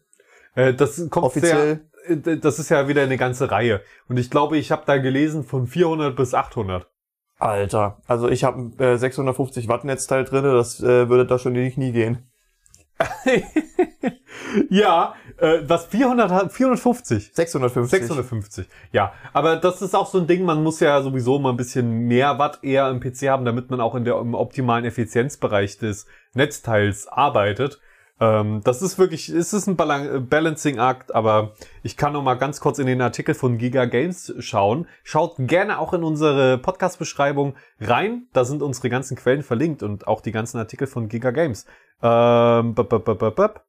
[0.55, 1.81] Äh, das kommt Offiziell?
[2.07, 3.81] sehr, äh, das ist ja wieder eine ganze Reihe.
[4.09, 6.87] Und ich glaube, ich habe da gelesen von 400 bis 800.
[7.39, 11.55] Alter, also ich habe ein äh, 650 Watt Netzteil drinne, das äh, würde da schon
[11.55, 12.31] in die Knie gehen.
[14.71, 17.31] ja, äh, was 400 hat, 450.
[17.33, 17.91] 650.
[17.91, 18.67] 650.
[18.93, 22.07] Ja, aber das ist auch so ein Ding, man muss ja sowieso mal ein bisschen
[22.07, 26.07] mehr Watt eher im PC haben, damit man auch in der, im optimalen Effizienzbereich des
[26.35, 27.81] Netzteils arbeitet.
[28.19, 31.53] Ähm, das ist wirklich, es ist ein Balan Balancing-Akt, aber
[31.83, 34.87] ich kann noch mal ganz kurz in den Artikel von Giga Games schauen.
[35.05, 38.27] Schaut gerne auch in unsere Podcast-Beschreibung rein.
[38.33, 41.67] Da sind unsere ganzen Quellen verlinkt und auch die ganzen Artikel von Giga Games.
[42.03, 43.65] Ähm, bup, bup, bup.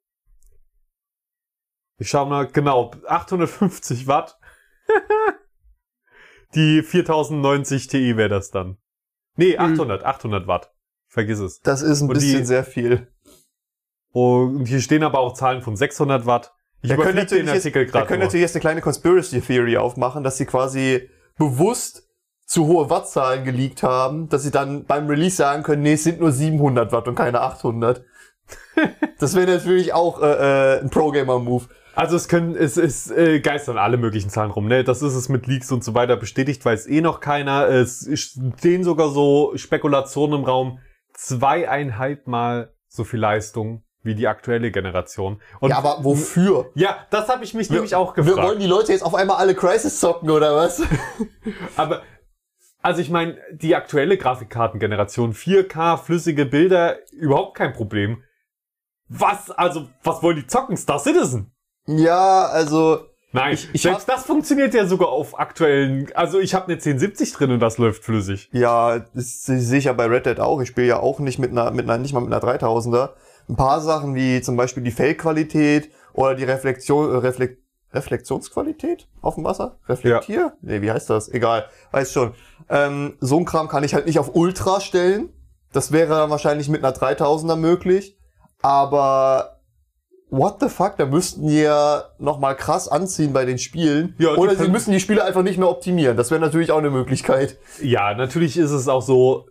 [2.00, 4.38] Ich schau mal, genau, 850 Watt.
[6.56, 8.78] Die 4090 Ti wäre das dann.
[9.36, 10.74] Nee, 800, 800 Watt.
[11.08, 11.60] Vergiss es.
[11.62, 13.12] Das ist ein Und bisschen die- sehr viel.
[14.18, 16.52] Und hier stehen aber auch Zahlen von 600 Watt.
[16.82, 18.82] Ich Wir können überfliege den natürlich jetzt, Artikel wir gerade können natürlich jetzt eine kleine
[18.82, 22.10] Conspiracy Theory aufmachen, dass sie quasi bewusst
[22.44, 26.20] zu hohe Wattzahlen geleakt haben, dass sie dann beim Release sagen können, nee, es sind
[26.20, 28.04] nur 700 Watt und keine 800.
[29.20, 31.66] das wäre natürlich auch äh, äh, ein Pro-Gamer-Move.
[31.94, 34.84] Also es können, es ist äh, geistern alle möglichen Zahlen rum, ne?
[34.84, 37.68] Das ist es mit Leaks und so weiter bestätigt, weiß eh noch keiner.
[37.68, 40.80] Es stehen sogar so Spekulationen im Raum,
[41.14, 45.42] zweieinhalb Mal so viel Leistung wie die aktuelle Generation.
[45.60, 46.70] Und ja, aber wofür?
[46.76, 48.38] ja, das habe ich mich nämlich auch gefragt.
[48.38, 50.82] Wir wollen die Leute jetzt auf einmal alle Crisis zocken, oder was?
[51.76, 52.02] Aber,
[52.82, 58.24] also ich meine, die aktuelle Grafikkartengeneration, 4K, flüssige Bilder, überhaupt kein Problem.
[59.10, 60.78] Was, also, was wollen die zocken?
[60.78, 61.52] Star Citizen?
[61.86, 63.00] ja, also,
[63.34, 67.34] Nein, Ich- ich selbst das funktioniert ja sogar auf aktuellen, also ich habe eine 1070
[67.34, 68.50] drin und das läuft flüssig.
[68.54, 70.62] Ja, das sehe ich ja bei Red Dead auch.
[70.62, 73.10] Ich spiele ja auch nicht mit einer, mit einer, nicht mal mit einer 3000er.
[73.50, 77.60] Ein paar Sachen wie zum Beispiel die Fake-Qualität oder die Reflexion, äh, Reflek
[77.94, 79.80] Reflexionsqualität auf dem Wasser?
[79.88, 80.54] Reflektier?
[80.62, 81.30] Nee, wie heißt das?
[81.30, 82.34] Egal, weiß schon.
[82.70, 85.30] Ähm, so ein Kram kann ich halt nicht auf Ultra stellen.
[85.72, 88.18] Das wäre dann wahrscheinlich mit einer 3000er möglich.
[88.62, 89.62] Aber
[90.30, 94.16] what the fuck, da müssten die ja nochmal krass anziehen bei den Spielen.
[94.18, 96.18] Ja, Oder sie müssen die Spiele einfach nicht mehr optimieren.
[96.18, 97.58] Das wäre natürlich auch eine Möglichkeit.
[97.82, 99.48] Ja, natürlich ist es auch so,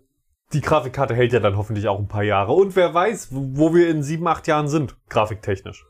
[0.52, 2.52] die Grafikkarte hält ja dann hoffentlich auch ein paar Jahre.
[2.52, 5.84] Und wer weiß, wo wir in sieben, acht Jahren sind, grafiktechnisch.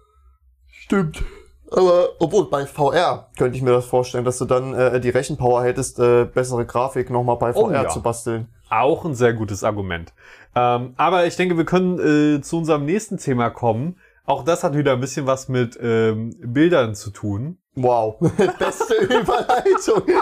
[0.69, 1.23] Stimmt.
[1.71, 5.64] Aber obwohl bei VR könnte ich mir das vorstellen, dass du dann äh, die Rechenpower
[5.64, 7.88] hättest, äh, bessere Grafik nochmal bei VR Oh ja.
[7.88, 8.49] zu basteln.
[8.71, 10.12] Auch ein sehr gutes Argument.
[10.55, 11.99] Ähm, aber ich denke, wir können
[12.38, 13.99] äh, zu unserem nächsten Thema kommen.
[14.25, 17.59] Auch das hat wieder ein bisschen was mit ähm, Bildern zu tun.
[17.77, 18.19] Wow.
[18.59, 20.03] Beste Überleitung.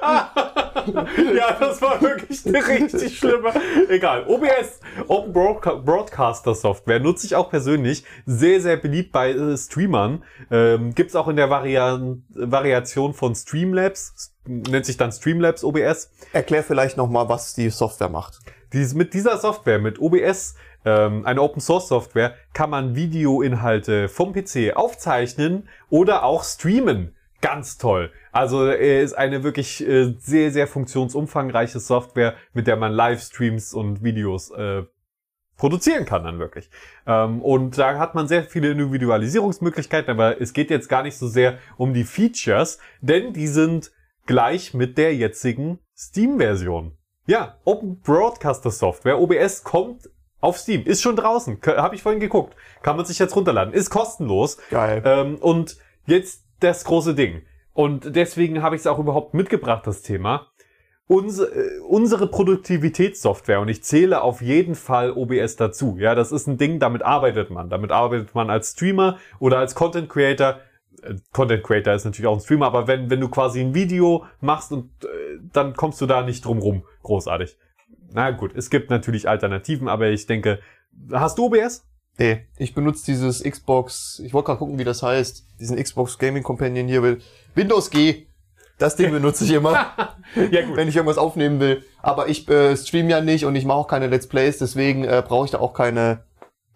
[0.00, 3.52] ja, das war wirklich eine richtig schlimme.
[3.88, 4.26] Egal.
[4.28, 8.04] OBS, Open Broadca Broadcaster Software, nutze ich auch persönlich.
[8.26, 10.22] Sehr, sehr beliebt bei äh, Streamern.
[10.52, 14.32] Ähm, gibt's auch in der Varian Variation von Streamlabs.
[14.46, 16.12] Nennt sich dann Streamlabs OBS.
[16.32, 18.38] Erklär vielleicht nochmal, was die Software macht.
[18.72, 24.32] Dies, mit dieser Software, mit OBS, ähm, eine Open Source Software, kann man Videoinhalte vom
[24.32, 27.14] PC aufzeichnen oder auch streamen.
[27.40, 28.10] Ganz toll.
[28.32, 34.04] Also er ist eine wirklich äh, sehr, sehr funktionsumfangreiche Software, mit der man Livestreams und
[34.04, 34.82] Videos äh,
[35.56, 36.70] produzieren kann dann wirklich.
[37.06, 41.28] Ähm, und da hat man sehr viele Individualisierungsmöglichkeiten, aber es geht jetzt gar nicht so
[41.28, 43.92] sehr um die Features, denn die sind
[44.26, 46.96] gleich mit der jetzigen Steam-Version.
[47.26, 50.08] Ja, Open Broadcaster Software, OBS kommt
[50.40, 53.90] auf Steam, ist schon draußen, habe ich vorhin geguckt, kann man sich jetzt runterladen, ist
[53.90, 54.58] kostenlos.
[54.70, 55.02] Geil.
[55.04, 55.76] Ähm, und
[56.06, 57.42] jetzt das große Ding.
[57.72, 60.48] Und deswegen habe ich es auch überhaupt mitgebracht, das Thema.
[61.06, 65.96] Unse, äh, unsere Produktivitätssoftware, und ich zähle auf jeden Fall OBS dazu.
[65.98, 67.68] Ja, das ist ein Ding, damit arbeitet man.
[67.68, 70.60] Damit arbeitet man als Streamer oder als Content Creator.
[71.02, 74.24] Äh, Content Creator ist natürlich auch ein Streamer, aber wenn, wenn du quasi ein Video
[74.40, 76.84] machst und äh, dann kommst du da nicht drum rum.
[77.02, 77.56] Großartig.
[78.12, 80.60] Na gut, es gibt natürlich Alternativen, aber ich denke,
[81.12, 81.84] hast du OBS?
[82.18, 86.42] Nee, ich benutze dieses Xbox, ich wollte gerade gucken, wie das heißt, diesen Xbox Gaming
[86.42, 87.20] Companion hier will.
[87.54, 88.26] Windows G.
[88.78, 89.92] Das Ding benutze ich immer,
[90.50, 90.76] Ja, gut.
[90.76, 91.84] wenn ich irgendwas aufnehmen will.
[92.02, 95.22] Aber ich äh, stream ja nicht und ich mache auch keine Let's Plays, deswegen äh,
[95.26, 96.24] brauche ich da auch keine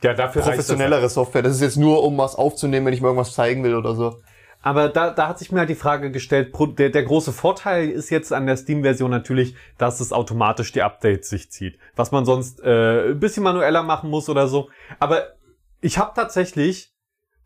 [0.03, 1.43] Ja, dafür reicht das professionellere Software.
[1.43, 4.21] Das ist jetzt nur, um was aufzunehmen, wenn ich mir irgendwas zeigen will oder so.
[4.65, 8.09] Aber da, da hat sich mir halt die Frage gestellt, der, der große Vorteil ist
[8.09, 11.79] jetzt an der Steam-Version natürlich, dass es automatisch die Updates sich zieht.
[11.97, 14.71] Was man sonst äh, ein bisschen manueller machen muss oder so.
[14.99, 15.35] Aber
[15.83, 16.95] ich habe tatsächlich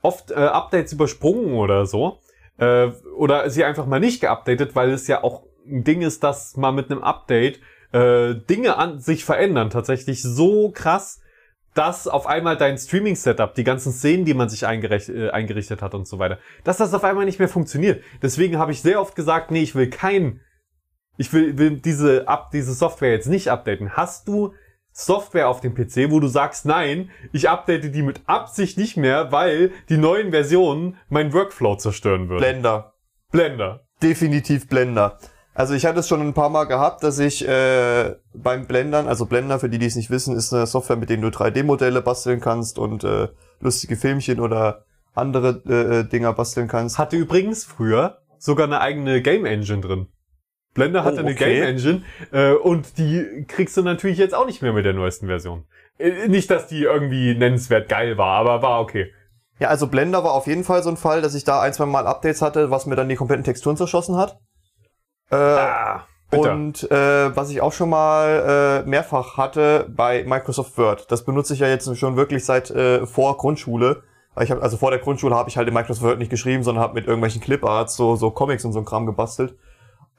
[0.00, 2.20] oft äh, Updates übersprungen oder so.
[2.56, 6.56] Äh, oder sie einfach mal nicht geupdatet, weil es ja auch ein Ding ist, dass
[6.56, 7.58] man mit einem Update
[7.90, 9.70] äh, Dinge an sich verändern.
[9.70, 11.20] Tatsächlich so krass,
[11.74, 16.08] dass auf einmal dein Streaming-Setup, die ganzen Szenen, die man sich äh, eingerichtet hat und
[16.08, 18.02] so weiter, dass das auf einmal nicht mehr funktioniert.
[18.22, 20.40] Deswegen habe ich sehr oft gesagt, nee, ich will kein,
[21.16, 23.96] ich will, will diese, ab, diese Software jetzt nicht updaten.
[23.96, 24.54] Hast du
[24.92, 29.30] Software auf dem PC, wo du sagst, nein, ich update die mit Absicht nicht mehr,
[29.30, 32.40] weil die neuen Versionen meinen Workflow zerstören würden?
[32.40, 32.94] Blender.
[33.30, 33.86] Blender.
[34.02, 35.18] Definitiv Blender.
[35.58, 39.26] Also ich hatte es schon ein paar Mal gehabt, dass ich äh, beim Blendern, also
[39.26, 42.38] Blender, für die, die es nicht wissen, ist eine Software, mit der du 3D-Modelle basteln
[42.38, 43.26] kannst und äh,
[43.58, 46.96] lustige Filmchen oder andere äh, äh, Dinger basteln kannst.
[46.96, 50.06] Hatte übrigens früher sogar eine eigene Game Engine drin.
[50.74, 51.56] Blender hatte Oh, eine okay.
[51.56, 55.26] Game Engine äh, und die kriegst du natürlich jetzt auch nicht mehr mit der neuesten
[55.26, 55.64] Version.
[55.98, 59.12] Äh, nicht, dass die irgendwie nennenswert geil war, aber war okay.
[59.58, 61.86] Ja, also Blender war auf jeden Fall so ein Fall, dass ich da ein, zwei
[61.86, 64.38] Mal Updates hatte, was mir dann die kompletten Texturen zerschossen hat.
[65.30, 66.04] Äh, Ah.
[66.30, 71.10] Und äh, was ich auch schon mal äh, mehrfach hatte bei Microsoft Word.
[71.10, 74.02] Das benutze ich ja jetzt schon wirklich seit äh, vor Grundschule.
[74.40, 76.84] Ich hab, also vor der Grundschule habe ich halt in Microsoft Word nicht geschrieben, sondern
[76.84, 79.56] habe mit irgendwelchen Cliparts so, so Comics und so ein Kram gebastelt.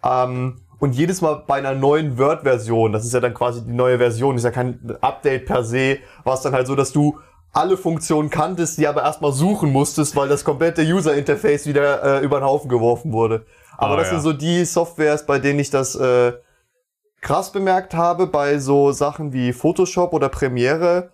[0.03, 3.97] Ähm, und jedes Mal bei einer neuen Word-Version, das ist ja dann quasi die neue
[3.99, 7.19] Version, ist ja kein Update per se, war es dann halt so, dass du
[7.51, 12.39] alle Funktionen kanntest, die aber erstmal suchen musstest, weil das komplette User-Interface wieder äh, über
[12.39, 13.45] den Haufen geworfen wurde.
[13.79, 14.13] Aber Ah, das ja.
[14.15, 16.33] sind so die Softwares, bei denen ich das äh,
[17.21, 18.27] krass bemerkt habe.
[18.27, 21.13] Bei so Sachen wie Photoshop oder Premiere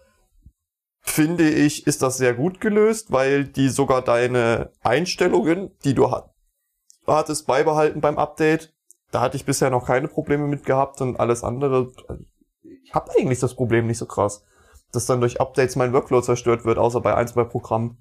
[1.04, 6.34] finde ich, ist das sehr gut gelöst, weil die sogar deine Einstellungen, die du hat,
[7.06, 8.74] hattest, beibehalten beim Update.
[9.12, 11.92] Da hatte ich bisher noch keine Probleme mit gehabt und alles andere.
[12.64, 14.44] Ich habe eigentlich das Problem nicht so krass,
[14.92, 18.00] dass dann durch Updates mein Workflow zerstört wird, außer bei ein, zwei Programmen.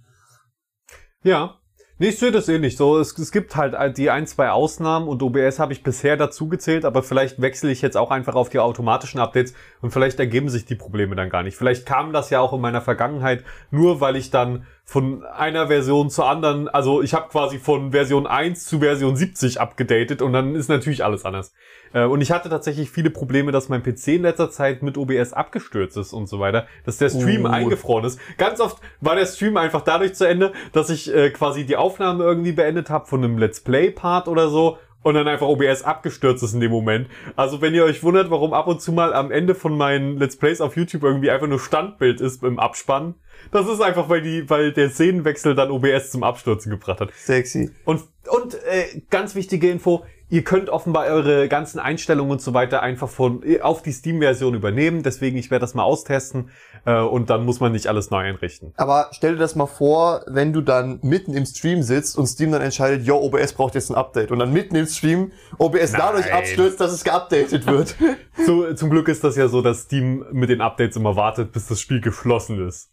[1.23, 1.59] Ja.
[2.05, 2.77] Nee, ich sehe das ähnlich.
[2.77, 6.51] So, es, es gibt halt die ein, zwei Ausnahmen und OBS habe ich bisher dazu
[6.51, 10.51] gezählt, aber vielleicht wechsle ich jetzt auch einfach auf die automatischen Updates und vielleicht ergeben
[10.51, 11.57] sich die Probleme dann gar nicht.
[11.57, 16.11] Vielleicht kam das ja auch in meiner Vergangenheit nur, weil ich dann von einer Version
[16.11, 20.55] zur anderen, also ich habe quasi von Version 1 zu Version 70 abgedatet und dann
[20.55, 21.55] ist natürlich alles anders.
[21.95, 25.33] Äh, Und ich hatte tatsächlich viele Probleme, dass mein PC in letzter Zeit mit OBS
[25.33, 27.49] abgestürzt ist und so weiter, dass der Stream Uh.
[27.49, 28.21] eingefroren ist.
[28.37, 32.23] Ganz oft war der Stream einfach dadurch zu Ende, dass ich äh, quasi die Aufnahme
[32.23, 36.43] irgendwie beendet habe von einem Let's Play Part oder so und dann einfach OBS abgestürzt
[36.43, 37.09] ist in dem Moment.
[37.37, 40.37] Also wenn ihr euch wundert, warum ab und zu mal am Ende von meinen Let's
[40.37, 43.15] Plays auf YouTube irgendwie einfach nur Standbild ist im Abspann,
[43.55, 47.11] das ist einfach, weil die, weil der Szenenwechsel dann OBS zum Abstürzen gebracht hat.
[47.15, 47.71] Sexy.
[47.85, 52.83] Und, und äh, ganz wichtige Info, ihr könnt offenbar eure ganzen Einstellungen und so weiter
[52.83, 55.05] einfach von auf die Steam-Version übernehmen.
[55.05, 56.51] Deswegen, ich werde das mal austesten
[56.85, 58.73] äh, und dann muss man nicht alles neu einrichten.
[58.77, 62.51] Aber stell dir das mal vor, wenn du dann mitten im Stream sitzt und Steam
[62.51, 64.33] dann entscheidet, yo, OBS braucht jetzt ein Update.
[64.33, 66.39] Und dann mitten im Stream OBS dadurch Nein.
[66.39, 67.95] abstürzt, dass es geupdatet wird.
[68.47, 71.69] So, zum Glück ist das ja so, dass Steam mit den Updates immer wartet, bis
[71.69, 72.91] das Spiel geschlossen ist.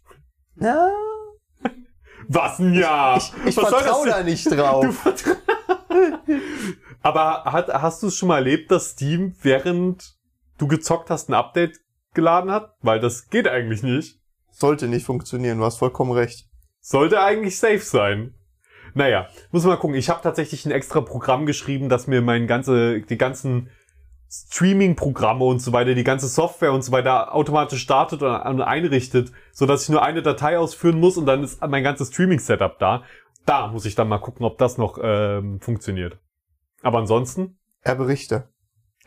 [0.59, 0.89] Ja,
[2.27, 3.17] Was denn ja?
[3.17, 5.05] ich ich soll vertraue da nicht drauf.
[7.01, 10.15] Aber hat, hast du es schon mal erlebt, dass Steam, während
[10.57, 11.79] du gezockt hast, ein Update
[12.13, 12.75] geladen hat?
[12.81, 14.19] Weil das geht eigentlich nicht.
[14.51, 16.47] Sollte nicht funktionieren, du hast vollkommen recht.
[16.79, 18.35] Sollte eigentlich safe sein.
[18.93, 19.95] Naja, muss mal gucken.
[19.95, 23.69] Ich habe tatsächlich ein extra Programm geschrieben, das mir mein ganze, die ganzen
[24.31, 29.65] Streaming-Programme und so weiter, die ganze Software und so weiter automatisch startet und einrichtet, so
[29.65, 33.03] dass ich nur eine Datei ausführen muss und dann ist mein ganzes Streaming-Setup da.
[33.45, 36.17] Da muss ich dann mal gucken, ob das noch ähm, funktioniert.
[36.81, 38.47] Aber ansonsten, Er berichte.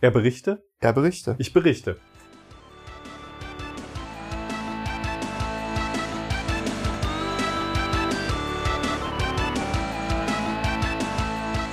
[0.00, 1.36] er berichte, Er berichte.
[1.38, 1.96] ich berichte.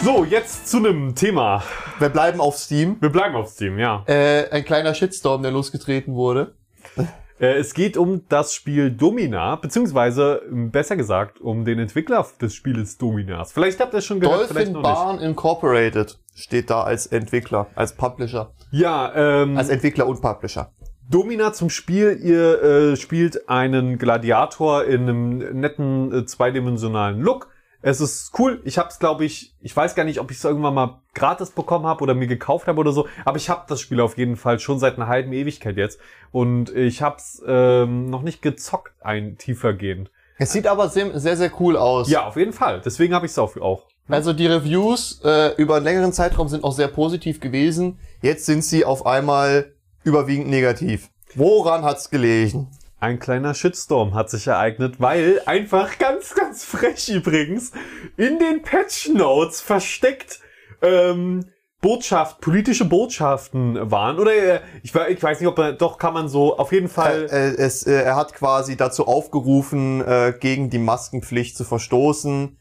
[0.03, 1.61] So, jetzt zu einem Thema.
[1.99, 2.97] Wir bleiben auf Steam.
[3.01, 4.03] Wir bleiben auf Steam, ja.
[4.07, 6.55] Äh, ein kleiner Shitstorm, der losgetreten wurde.
[7.39, 12.53] Äh, es geht um das Spiel Domina, beziehungsweise ähm, besser gesagt um den Entwickler des
[12.53, 13.51] Spieles Dominas.
[13.51, 14.93] Vielleicht habt ihr es schon gehört, vielleicht Dolphin noch nicht.
[14.93, 18.51] Barn Incorporated steht da als Entwickler, als Publisher.
[18.69, 20.71] Ja, ähm, Als Entwickler und Publisher.
[21.09, 22.19] Domina zum Spiel.
[22.21, 27.49] Ihr äh, spielt einen Gladiator in einem netten äh, zweidimensionalen Look.
[27.81, 28.61] Es ist cool.
[28.63, 31.49] Ich habe es, glaube ich, ich weiß gar nicht, ob ich es irgendwann mal gratis
[31.49, 34.35] bekommen habe oder mir gekauft habe oder so, aber ich habe das Spiel auf jeden
[34.35, 35.99] Fall schon seit einer halben Ewigkeit jetzt
[36.31, 40.11] und ich habe es ähm, noch nicht gezockt, ein tiefergehend.
[40.37, 42.09] Es sieht aber sehr, sehr, cool aus.
[42.09, 42.81] Ja, auf jeden Fall.
[42.83, 43.83] Deswegen habe ich es auch, auch.
[44.07, 47.99] Also die Reviews äh, über einen längeren Zeitraum sind auch sehr positiv gewesen.
[48.21, 51.09] Jetzt sind sie auf einmal überwiegend negativ.
[51.35, 52.67] Woran hat's gelegen?
[53.01, 57.71] Ein kleiner Shitstorm hat sich ereignet, weil einfach ganz, ganz frech übrigens
[58.15, 60.39] in den Patch Notes versteckt
[60.83, 61.45] ähm,
[61.81, 64.19] Botschaft, politische Botschaften waren.
[64.19, 67.25] Oder äh, ich, ich weiß nicht, ob man, doch kann man so auf jeden Fall.
[67.31, 72.55] Äh, es, äh, er hat quasi dazu aufgerufen, äh, gegen die Maskenpflicht zu verstoßen.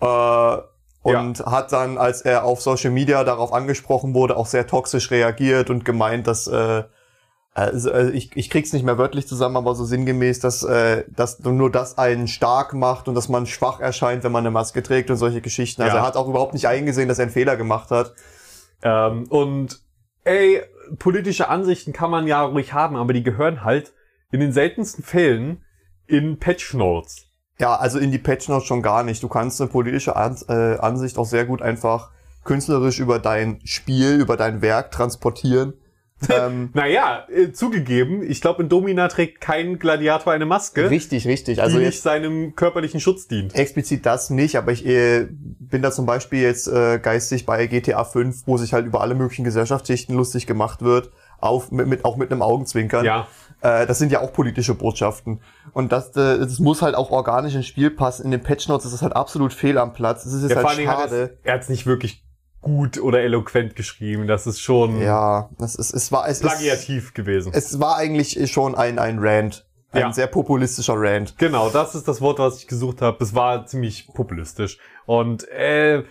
[0.00, 0.56] Äh,
[1.02, 5.68] und hat dann, als er auf Social Media darauf angesprochen wurde, auch sehr toxisch reagiert
[5.68, 6.50] und gemeint, dass
[7.54, 11.38] also, äh, ich, ich krieg's nicht mehr wörtlich zusammen, aber so sinngemäß, dass, äh, dass
[11.38, 15.08] nur das einen stark macht und dass man schwach erscheint, wenn man eine Maske trägt
[15.10, 15.82] und solche Geschichten.
[15.82, 16.02] Also Ja.
[16.02, 18.12] er hat auch überhaupt nicht eingesehen, dass er einen Fehler gemacht hat.
[18.82, 19.80] Ähm, und
[20.24, 20.62] ey,
[20.98, 23.92] politische Ansichten kann man ja ruhig haben, aber die gehören halt
[24.32, 25.62] in den seltensten Fällen
[26.08, 27.28] in Patch Notes.
[27.60, 29.22] Ja, also in die Patch Notes schon gar nicht.
[29.22, 32.10] Du kannst eine politische An äh, Ansicht auch sehr gut einfach
[32.42, 35.74] künstlerisch über dein Spiel, über dein Werk transportieren.
[36.30, 41.60] Ähm, Naja, äh, zugegeben, ich glaube, in Domina trägt kein Gladiator eine Maske, richtig, richtig.
[41.62, 43.54] Also die nicht seinem körperlichen Schutz dient.
[43.54, 48.04] explizit das nicht, aber ich äh, bin da zum Beispiel jetzt äh, geistig bei GTA
[48.04, 51.10] 5, wo sich halt über alle möglichen Gesellschaftsschichten lustig gemacht wird,
[51.40, 53.04] auf, mit, mit, auch mit einem Augenzwinkern.
[53.04, 53.26] Ja.
[53.60, 55.40] Äh, das sind ja auch politische Botschaften.
[55.72, 58.24] Und das, äh, das muss halt auch organisch ins Spiel passen.
[58.26, 60.26] In den Patch Notes ist das halt absolut fehl am Platz.
[60.26, 61.22] Es ist jetzt Ja, halt hat schade.
[61.22, 62.22] es, er hat es nicht wirklich
[62.64, 64.26] gut oder eloquent geschrieben.
[64.26, 67.52] Das ist schon Ja, das ist, es war, es ist, plagiativ gewesen.
[67.54, 69.64] es war eigentlich schon ein, ein Rant.
[69.92, 70.12] Ein Ja.
[70.12, 71.38] sehr populistischer Rant.
[71.38, 73.22] Genau, das ist das Wort, was ich gesucht habe.
[73.22, 74.78] Es war ziemlich populistisch.
[75.06, 76.02] Und äh,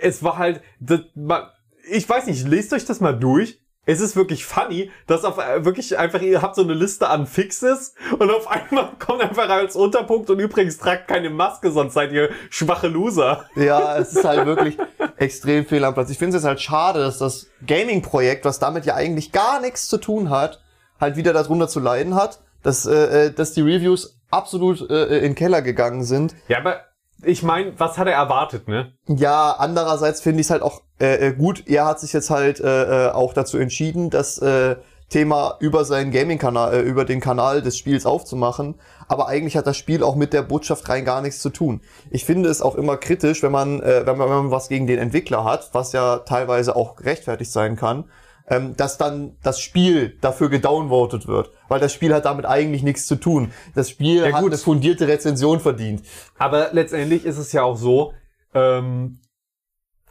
[0.00, 1.50] es war halt, das, ma-
[1.90, 3.60] ich weiß nicht, lest euch das mal durch.
[3.88, 7.24] Es ist wirklich funny, dass auf äh, wirklich einfach, ihr habt so eine Liste an
[7.26, 12.10] Fixes und auf einmal kommt einfach als Unterpunkt und übrigens tragt keine Maske, sonst seid
[12.10, 13.44] ihr schwache Loser.
[13.54, 14.76] Ja, es ist halt wirklich
[15.18, 16.10] extrem fehl am Platz.
[16.10, 19.88] Ich finde es jetzt halt schade, dass das Gaming-Projekt, was damit ja eigentlich gar nichts
[19.88, 20.62] zu tun hat,
[21.00, 25.22] halt wieder darunter zu leiden hat, dass, äh, äh, dass die Reviews absolut äh, in
[25.22, 26.34] den Keller gegangen sind.
[26.48, 26.80] Ja, aber
[27.22, 28.92] ich meine, was hat er erwartet, ne?
[29.06, 31.66] Ja, andererseits finde ich es halt auch äh, äh, gut.
[31.66, 34.76] Er hat sich jetzt halt äh, äh, auch dazu entschieden, das äh,
[35.08, 38.74] Thema über seinen Gaming-Kanal, äh, über den Kanal des Spiels aufzumachen.
[39.08, 41.80] Aber eigentlich hat das Spiel auch mit der Botschaft rein gar nichts zu tun.
[42.10, 44.86] Ich finde es auch immer kritisch, wenn man, äh, wenn man, wenn man was gegen
[44.86, 48.04] den Entwickler hat, was ja teilweise auch gerechtfertigt sein kann,
[48.48, 51.50] ähm, dass dann das Spiel dafür gedownvotet wird.
[51.68, 53.52] Weil das Spiel hat damit eigentlich nichts zu tun.
[53.74, 56.02] Das Spiel Ja, hat eine fundierte Rezension verdient.
[56.38, 58.12] Aber letztendlich ist es ja auch so,
[58.54, 59.20] ähm,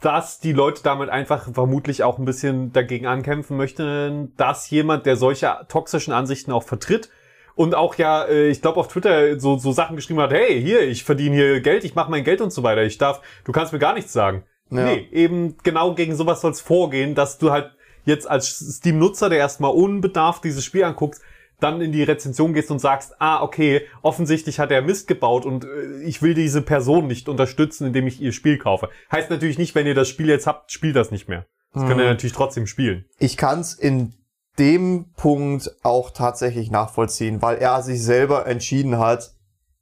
[0.00, 5.16] dass die Leute damit einfach vermutlich auch ein bisschen dagegen ankämpfen möchten, dass jemand, der
[5.16, 7.08] solche toxischen Ansichten auch vertritt
[7.56, 10.82] und auch ja, äh, ich glaube auf Twitter so, so Sachen geschrieben hat, hey, hier,
[10.82, 13.72] ich verdiene hier Geld, ich mache mein Geld und so weiter, ich darf, du kannst
[13.72, 14.44] mir gar nichts sagen.
[14.70, 14.84] Ja.
[14.84, 17.72] Nee, eben genau gegen sowas soll's vorgehen, dass du halt
[18.04, 21.22] jetzt als Steam-Nutzer, der erstmal unbedarft dieses Spiel anguckst,
[21.58, 25.64] dann in die Rezension gehst und sagst, ah, okay, offensichtlich hat er Mist gebaut und
[25.64, 28.90] äh, ich will diese Person nicht unterstützen, indem ich ihr Spiel kaufe.
[29.10, 31.46] Heißt natürlich nicht, wenn ihr das Spiel jetzt habt, spielt das nicht mehr.
[31.72, 33.04] Das könnt ihr natürlich trotzdem spielen.
[33.18, 34.14] ich kann es in
[34.58, 39.34] dem Punkt auch tatsächlich nachvollziehen, weil er sich selber entschieden hat,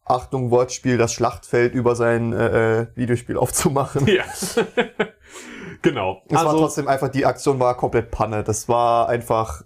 [0.05, 4.07] Achtung Wortspiel, das Schlachtfeld über sein äh, äh, Videospiel aufzumachen.
[4.07, 4.25] Ja.
[5.83, 6.23] genau.
[6.27, 8.45] Es war Also, trotzdem einfach, die Aktion war komplett Panne.
[8.45, 9.63] Das war einfach,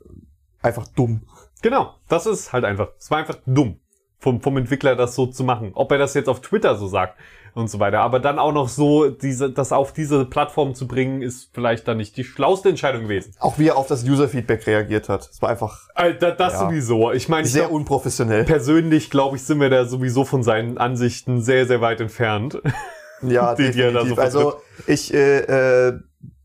[0.63, 1.23] einfach dumm.
[1.61, 1.95] genau.
[2.09, 3.81] Das ist halt einfach, es war einfach dumm
[4.19, 5.73] vom, vom Entwickler das so zu machen.
[5.75, 7.19] Ob er das jetzt auf Twitter so sagt
[7.59, 8.01] und so weiter.
[8.01, 11.97] Aber dann auch noch so, diese, das auf diese Plattform zu bringen, ist vielleicht dann
[11.99, 13.35] nicht die schlauste Entscheidung gewesen.
[13.41, 15.29] Auch wie er auf das User-Feedback reagiert hat.
[15.31, 16.61] Es war einfach Alter, das Ja.
[16.61, 17.13] sowieso.
[17.13, 18.45] Ich meine, ich sehr glaub, unprofessionell.
[18.45, 22.61] persönlich, glaube ich, sind wir da sowieso von seinen Ansichten sehr, sehr weit entfernt.
[23.21, 24.19] Ja, die- die da so definitiv.
[24.21, 24.53] also
[24.87, 25.99] ich äh, äh,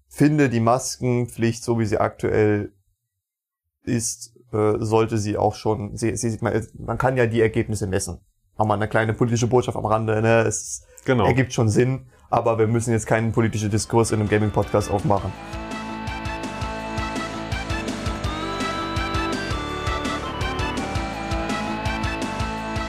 [0.09, 2.71] finde die Maskenpflicht, so wie sie aktuell
[3.83, 5.95] ist, äh, sollte sie auch schon.
[5.97, 8.19] Sie, sie, man, man kann ja die Ergebnisse messen.
[8.55, 10.21] Auch mal eine kleine politische Botschaft am Rande.
[10.21, 10.41] Ne?
[10.47, 11.25] Es Genau.
[11.25, 15.31] ergibt schon Sinn, aber wir müssen jetzt keinen politischen Diskurs in einem Gaming-Podcast aufmachen.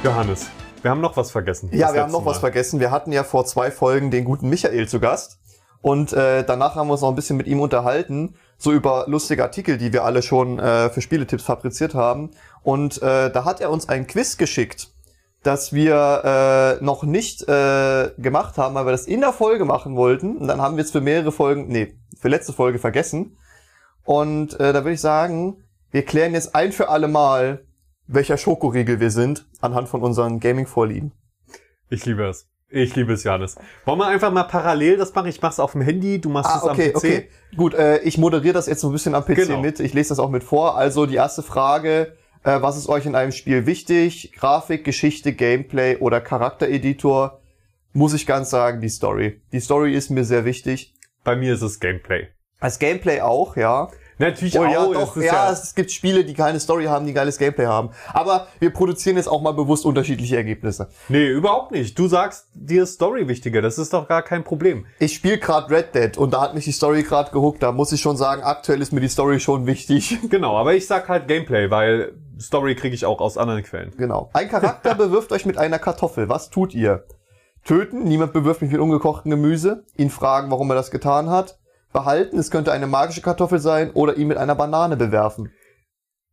[0.05, 0.49] Johannes,
[0.83, 1.71] wir haben noch was vergessen.
[1.73, 2.41] Ja, wir haben noch was Mal.
[2.41, 2.79] vergessen.
[2.79, 5.39] Wir hatten ja vor zwei Folgen den guten Michael zu Gast.
[5.81, 9.43] Und äh, danach haben wir uns noch ein bisschen mit ihm unterhalten, so über lustige
[9.43, 12.31] Artikel, die wir alle schon äh, für Spieletipps fabriziert haben.
[12.63, 14.94] Und äh, da hat er uns ein Quiz geschickt,
[15.45, 19.95] das wir äh, noch nicht äh, gemacht haben, weil wir das in der Folge machen
[19.97, 20.37] wollten.
[20.39, 23.37] Und dann haben wir es für mehrere Folgen, nee, für letzte Folge vergessen.
[24.05, 27.65] Und äh, da würde ich sagen, wir klären jetzt ein für alle Mal,
[28.07, 31.13] welcher Schokoriegel wir sind, anhand von unseren Gaming-Vorlieben.
[31.89, 32.49] Ich liebe es.
[32.69, 33.55] Ich liebe es, Janis.
[33.85, 35.29] Wollen wir einfach mal parallel das machen?
[35.29, 36.97] Ich mach's auf dem Handy, du machst Ah, es okay, am PC.
[36.97, 37.29] okay.
[37.57, 39.61] Gut, äh, ich moderiere das jetzt so ein bisschen am PC Genau.
[39.61, 39.79] mit.
[39.79, 40.77] Ich lese das auch mit vor.
[40.77, 42.15] Also die erste Frage,
[42.45, 44.33] äh, was ist euch in einem Spiel wichtig?
[44.37, 47.41] Grafik, Geschichte, Gameplay oder Charaktereditor?
[47.93, 49.41] Muss ich ganz sagen, die Story.
[49.53, 50.95] Die Story ist mir sehr wichtig.
[51.23, 52.29] Bei mir ist es Gameplay.
[52.61, 53.89] Als Gameplay auch, ja.
[54.19, 54.71] Natürlich Oh auch.
[54.71, 57.67] ja, es doch, ist ja, es gibt Spiele, die keine Story haben, die geiles Gameplay
[57.67, 57.91] haben.
[58.13, 60.89] Aber wir produzieren jetzt auch mal bewusst unterschiedliche Ergebnisse.
[61.09, 61.99] Nee, überhaupt nicht.
[61.99, 63.61] Du sagst, dir ist Story wichtiger.
[63.63, 64.87] Das ist doch gar kein Problem.
[64.99, 67.63] Ich spiele gerade Red Dead und da hat mich die Story gerade gehuckt.
[67.63, 70.19] Da muss ich schon sagen, aktuell ist mir die Story schon wichtig.
[70.31, 73.93] Genau, aber ich sag halt Gameplay, weil Story kriege ich auch aus anderen Quellen.
[73.97, 74.31] Genau.
[74.33, 76.29] Ein Charakter bewirft euch mit einer Kartoffel.
[76.29, 77.05] Was tut ihr?
[77.65, 79.85] Töten, niemand bewirft mich mit ungekochtem Gemüse.
[79.97, 81.59] Ihn fragen, warum er das getan hat.
[81.95, 83.93] Behalten, es könnte eine magische Kartoffel sein.
[83.93, 85.51] Oder ihn mit einer Banane bewerfen.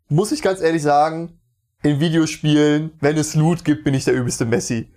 [0.09, 1.39] Muss ich ganz ehrlich sagen,
[1.83, 4.91] in Videospielen, wenn es Loot gibt, bin ich der übelste Messi.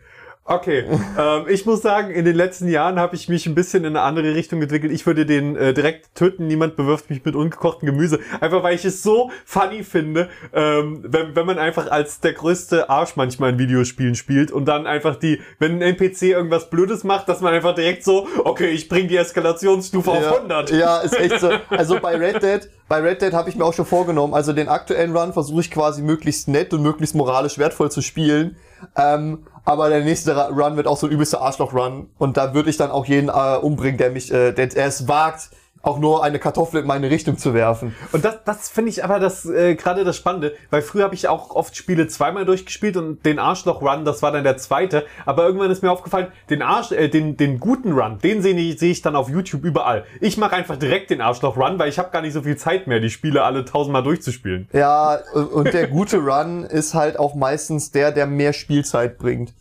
[0.46, 0.84] Okay,
[1.18, 4.02] ähm, ich muss sagen, in den letzten Jahren habe ich mich ein bisschen in eine
[4.02, 4.92] andere Richtung entwickelt.
[4.92, 6.46] Ich würde den äh, direkt töten.
[6.46, 8.18] Niemand bewirft mich mit ungekochtem Gemüse.
[8.42, 12.90] Einfach weil ich es so funny finde, ähm, wenn, wenn man einfach als der größte
[12.90, 17.26] Arsch manchmal in Videospielen spielt und dann einfach die, wenn ein NPC irgendwas Blödes macht,
[17.30, 20.72] dass man einfach direkt so, okay, ich bring die Eskalationsstufe auf 100.
[20.72, 21.52] Ja, ist echt so.
[21.70, 24.68] Also bei Red Dead, bei Red Dead habe ich mir auch schon vorgenommen, also den
[24.68, 28.56] aktuellen Run versuche ich quasi möglichst nett und möglichst moralisch wertvoll zu spielen.
[28.94, 32.10] Ähm, aber der nächste Run wird auch so ein übelster Arschloch-Run.
[32.18, 35.50] Und da würde ich dann auch jeden äh, umbringen, der mich, äh, der es wagt,
[35.84, 37.94] auch nur eine Kartoffel in meine Richtung zu werfen.
[38.12, 41.28] Und das, das finde ich aber das äh, gerade das Spannende, weil früher habe ich
[41.28, 45.04] auch oft Spiele zweimal durchgespielt und den Arschloch Run, das war dann der zweite.
[45.26, 48.78] Aber irgendwann ist mir aufgefallen, den Arsch, äh, den den guten Run, den sehe ich,
[48.78, 50.04] sehe ich dann auf YouTube überall.
[50.20, 52.86] Ich mache einfach direkt den Arschloch Run, weil ich habe gar nicht so viel Zeit
[52.86, 54.68] mehr, die Spiele alle tausendmal durchzuspielen.
[54.72, 59.52] Ja, und der gute Run ist halt auch meistens der, der mehr Spielzeit bringt.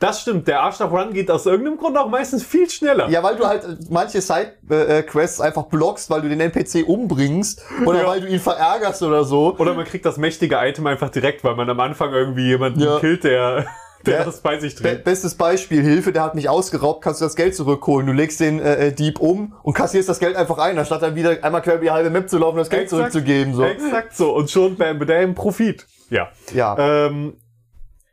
[0.00, 3.08] Das stimmt, der Arschloch Run geht aus irgendeinem Grund auch meistens viel schneller.
[3.10, 8.06] Ja, weil du halt manche Side-Quests einfach blockst, weil du den NPC umbringst oder Ja.
[8.08, 9.54] weil du ihn verärgerst oder so.
[9.58, 12.98] Oder man kriegt das mächtige Item einfach direkt, weil man am Anfang irgendwie jemanden Ja.
[12.98, 13.66] killt, der
[14.06, 14.24] der Ja.
[14.24, 15.04] das bei sich Be trägt.
[15.04, 18.06] bestes Beispiel, Hilfe, der hat mich ausgeraubt, kannst du das Geld zurückholen.
[18.06, 21.14] Du legst den äh, äh, Dieb um und kassierst das Geld einfach ein, anstatt dann
[21.14, 23.12] wieder einmal quer über die halbe Map zu laufen und das Geld Exakt.
[23.12, 23.52] zurückzugeben.
[23.54, 23.64] So.
[23.64, 24.34] Exakt so.
[24.34, 25.86] Und schon bam, bam, Profit.
[26.08, 26.30] Ja.
[26.54, 26.78] Ja.
[27.06, 27.34] Ähm,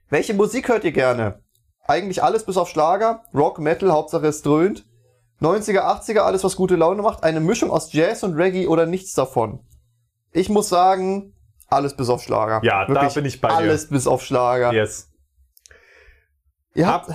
[0.09, 1.39] Welche Musik hört ihr gerne?
[1.87, 4.85] Eigentlich alles bis auf Schlager, Rock, Metal, Hauptsache es dröhnt.
[5.41, 7.23] 90er, 80er, alles was gute Laune macht.
[7.23, 9.59] Eine Mischung aus Jazz und Reggae oder nichts davon.
[10.31, 11.33] Ich muss sagen,
[11.67, 12.59] alles bis auf Schlager.
[12.63, 13.55] Ja, da bin ich bei dir.
[13.55, 14.73] Alles bis auf Schlager.
[14.73, 15.09] yes.
[16.73, 17.09] Ihr habt,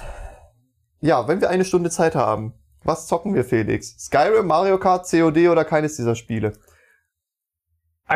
[1.01, 3.97] ja, wenn wir eine Stunde Zeit haben, was zocken wir, Felix?
[3.99, 6.55] Skyrim, Mario Kart, COD oder keines dieser Spiele?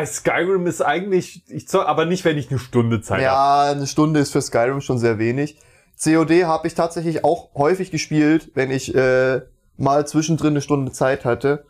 [0.05, 3.23] Skyrim ist eigentlich, ich zock, aber nicht, wenn ich eine Stunde Zeit habe.
[3.23, 5.59] Ja, eine Stunde ist für Skyrim schon sehr wenig.
[6.01, 9.41] COD habe ich tatsächlich auch häufig gespielt, wenn ich äh,
[9.77, 11.65] mal zwischendrin eine Stunde Zeit hatte.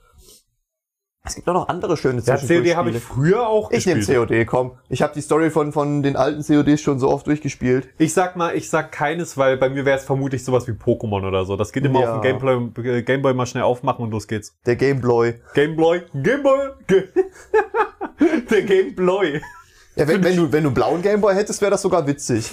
[1.24, 4.30] Es gibt auch noch andere schöne Ja, COD habe ich früher auch Ich nehme gespielt.
[4.30, 4.78] COD, komm.
[4.88, 7.90] Ich habe die Story von, von den alten CODs schon so oft durchgespielt.
[7.98, 11.28] Ich sag mal, ich sag keines, weil bei mir wäre es vermutlich sowas wie Pokémon
[11.28, 11.58] oder so.
[11.58, 12.16] Das geht immer Ja.
[12.16, 14.56] auf dem Gameboy, äh, Gameboy mal schnell aufmachen und los geht's.
[14.66, 15.36] Der Gameboy.
[15.54, 16.70] Gameboy, Gameboy,
[18.50, 19.42] der Gameboy.
[19.98, 22.52] Ja, wenn, wenn, du, wenn du einen blauen Gameboy hättest, wäre das sogar witzig.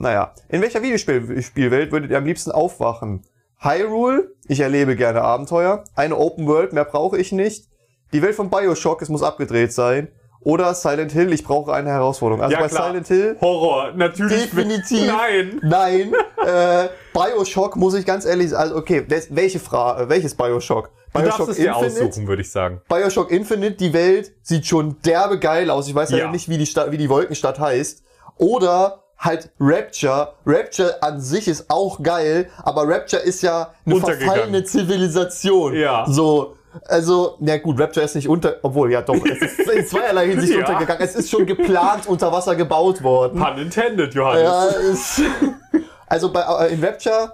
[0.00, 3.22] Naja, in welcher Videospielwelt würdet ihr am liebsten aufwachen?
[3.58, 5.84] Hyrule, ich erlebe gerne Abenteuer.
[5.94, 7.66] Eine Open World, mehr brauche ich nicht.
[8.14, 10.08] Die Welt von Bioshock, es muss abgedreht sein.
[10.42, 12.42] Oder Silent Hill, ich brauche eine Herausforderung.
[12.42, 12.88] Also Ja, bei klar.
[12.88, 14.44] Silent Hill, Horror, natürlich.
[14.44, 15.06] Definitiv.
[15.06, 15.60] Nein.
[15.62, 16.14] nein.
[16.46, 20.88] äh, Bioshock muss ich ganz ehrlich sagen, also okay, welche Frage, welches Bioshock?
[21.12, 22.80] Du darfst Bioshock es dir aussuchen, würde ich sagen.
[22.88, 25.86] Bioshock Infinite, die Welt sieht schon derbe geil aus.
[25.88, 26.30] Ich weiß ja, Ja.
[26.30, 28.02] nicht, wie die, Stadt, wie die Wolkenstadt heißt.
[28.38, 30.32] Oder halt Rapture.
[30.46, 35.74] Rapture an sich ist auch geil, aber Rapture ist ja eine verfallene Zivilisation.
[35.74, 36.06] Ja.
[36.08, 36.56] So.
[36.86, 40.52] Also, na gut, Rapture ist nicht unter, obwohl, ja doch, es ist in zweierlei Hinsicht
[40.58, 40.60] Ja.
[40.60, 41.02] untergegangen.
[41.02, 43.40] Es ist schon geplant unter Wasser gebaut worden.
[43.40, 44.42] Pun intended, Johannes.
[44.42, 45.22] Ja, ist,
[46.06, 47.32] also bei, äh, in Rapture,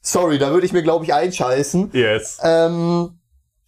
[0.00, 1.90] sorry, da würde ich mir, glaube ich, einscheißen.
[1.92, 2.38] Yes.
[2.42, 3.18] Ähm,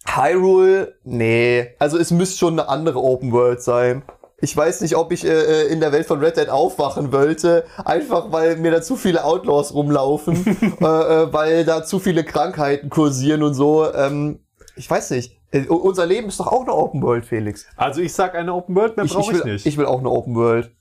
[0.07, 1.69] Hyrule, nee.
[1.77, 4.01] Also es müsste schon eine andere Open World sein.
[4.41, 8.31] Ich weiß nicht, ob ich äh, in der Welt von Red Dead aufwachen wollte, einfach
[8.31, 10.45] weil mir da zu viele Outlaws rumlaufen,
[10.81, 13.91] äh, äh, weil da zu viele Krankheiten kursieren und so.
[13.93, 14.39] Ähm,
[14.75, 15.37] ich weiß nicht.
[15.51, 17.67] Äh, unser Leben ist doch auch eine Open World, Felix.
[17.75, 19.65] Also ich sag eine Open World, mehr Ich, ich, brauche ich, will, nicht.
[19.65, 20.71] ich will auch eine Open World.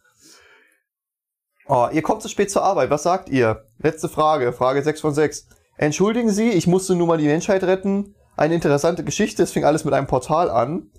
[1.69, 2.91] Oh, ihr kommt zu spät zur Arbeit.
[2.91, 3.65] Was sagt ihr?
[3.79, 4.53] Letzte Frage.
[4.53, 5.47] Frage 6 von 6.
[5.77, 8.15] Entschuldigen Sie, ich musste nur mal die Menschheit retten.
[8.37, 9.43] Eine interessante Geschichte.
[9.43, 10.91] Es fing alles mit einem Portal an.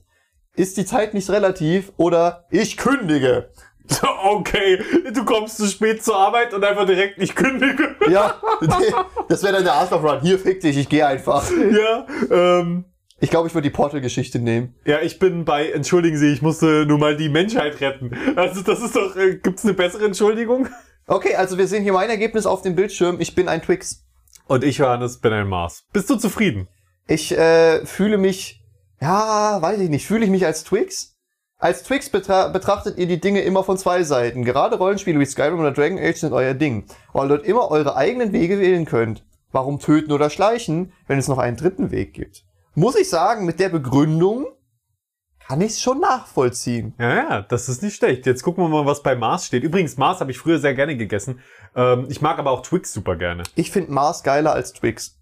[0.55, 3.51] Ist die Zeit nicht relativ oder ich kündige?
[4.23, 4.81] okay,
[5.13, 7.95] du kommst zu spät zur Arbeit und einfach direkt nicht kündige.
[8.09, 8.35] Ja,
[9.29, 10.21] das wäre dann der Arschloch-Run.
[10.21, 11.49] Hier, fick dich, ich gehe einfach.
[11.49, 12.85] ja, ähm,
[13.19, 14.75] Ich glaube, ich würde die Portal-Geschichte nehmen.
[14.85, 18.11] ja, ich bin bei, entschuldigen Sie, ich musste nur mal die Menschheit retten.
[18.35, 20.67] Also das ist doch, äh, gibt's eine bessere Entschuldigung?
[21.07, 23.19] Okay, also wir sehen hier mein Ergebnis auf dem Bildschirm.
[23.19, 24.05] Ich bin ein Twix.
[24.47, 25.85] Und ich, Johannes, bin ein Mars.
[25.93, 26.67] Bist du zufrieden?
[27.07, 28.60] Ich äh, fühle mich,
[29.01, 31.17] ja, weiß ich nicht, fühle ich mich als Twix?
[31.57, 34.43] Als Twix betra betrachtet ihr die Dinge immer von zwei Seiten.
[34.43, 37.95] Gerade Rollenspiele wie Skyrim oder Dragon Age sind euer Ding, weil ihr dort immer eure
[37.95, 39.23] eigenen Wege wählen könnt.
[39.51, 42.43] Warum töten oder schleichen, wenn es noch einen dritten Weg gibt?
[42.73, 44.47] Muss ich sagen, mit der Begründung
[45.47, 46.93] kann ich es schon nachvollziehen.
[46.97, 48.25] Ja, ja, das ist nicht schlecht.
[48.25, 49.63] Jetzt gucken wir mal, was bei Mars steht.
[49.63, 51.41] Übrigens, Mars habe ich früher sehr gerne gegessen.
[51.75, 53.43] Ähm, ich mag aber auch Twix super gerne.
[53.55, 55.20] Ich finde Mars geiler als Twix.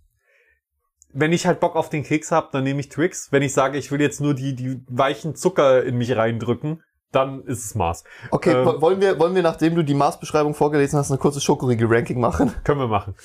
[1.11, 3.31] Wenn ich halt Bock auf den Keks habe, dann nehme ich Twix.
[3.31, 7.41] Wenn ich sage, ich will jetzt nur die, die weichen Zucker in mich reindrücken, dann
[7.45, 8.03] ist es Mars.
[8.29, 8.65] Okay, Ähm.
[8.65, 12.53] wo- wollen wir, wollen wir, nachdem du die Mars-Beschreibung vorgelesen hast, eine kurze Schokoriegel-Ranking machen?
[12.63, 13.15] Können wir machen.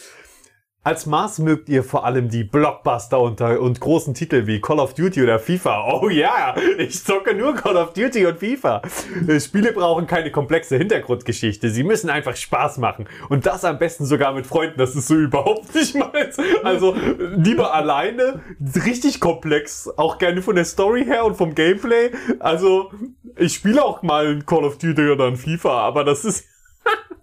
[0.85, 4.93] Als Mars mögt ihr vor allem die Blockbuster und, und großen Titel wie Call of
[4.93, 6.01] Duty oder FIFA.
[6.03, 8.82] Oh ja, ich zocke nur Call of Duty und FIFA.
[9.26, 11.70] Äh, Spiele brauchen keine komplexe Hintergrundgeschichte.
[11.70, 13.09] Sie müssen einfach Spaß machen.
[13.30, 14.76] Und das am besten sogar mit Freunden.
[14.76, 16.37] Das ist so überhaupt nicht meins.
[16.62, 16.95] Also
[17.35, 18.43] lieber alleine,
[18.85, 19.89] richtig komplex.
[19.97, 22.11] Auch gerne von der Story her und vom Gameplay.
[22.41, 22.93] Also
[23.37, 26.45] ich spiele auch mal Call of Duty oder FIFA, aber das ist...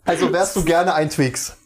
[0.04, 1.61] Also wärst du gerne ein Twix.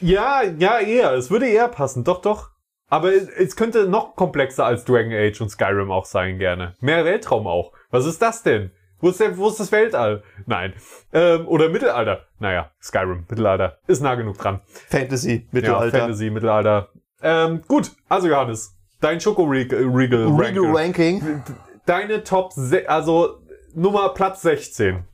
[0.00, 1.12] Ja, ja, eher.
[1.12, 2.04] Es würde eher passen.
[2.04, 2.50] Doch, doch.
[2.88, 6.74] Aber es, könnte noch komplexer als Dragon Age und Skyrim auch sein, gerne.
[6.80, 7.72] Mehr Weltraum auch.
[7.90, 8.70] Was ist das denn?
[9.00, 10.22] Wo ist, der, wo ist das Weltall?
[10.46, 10.72] Nein.
[11.12, 12.26] Ähm, oder Mittelalter.
[12.38, 13.78] Naja, Skyrim, Mittelalter.
[13.86, 14.60] Ist nah genug dran.
[14.88, 15.98] Fantasy, Mittelalter.
[15.98, 16.88] Ja, Fantasy, Mittelalter.
[17.22, 17.90] Ähm, gut.
[18.08, 18.74] Also, Johannes.
[19.00, 20.74] Dein Schoko-Regal Regal Ranking.
[20.74, 21.42] Ranking.
[21.84, 22.52] Deine Top,
[22.86, 23.40] also
[23.74, 25.04] Nummer Platz 16.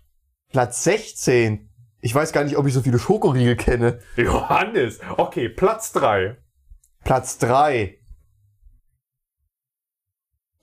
[0.52, 1.68] Platz 16.
[2.04, 4.00] Ich weiß gar nicht, ob ich so viele Schokoriegel kenne.
[4.16, 4.98] Johannes.
[5.16, 6.36] Okay, Platz 3.
[7.04, 7.98] Platz 3.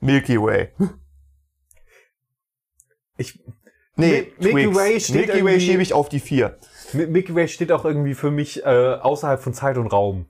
[0.01, 0.71] Milky Way.
[3.17, 3.41] Ich,
[3.95, 4.75] Nee, Mi- Milky.
[4.75, 6.57] Way steht Milky Way schiebe ich auf die 4.
[6.93, 10.27] Mi- Milky Way steht auch irgendwie für mich äh, außerhalb von Zeit und Raum.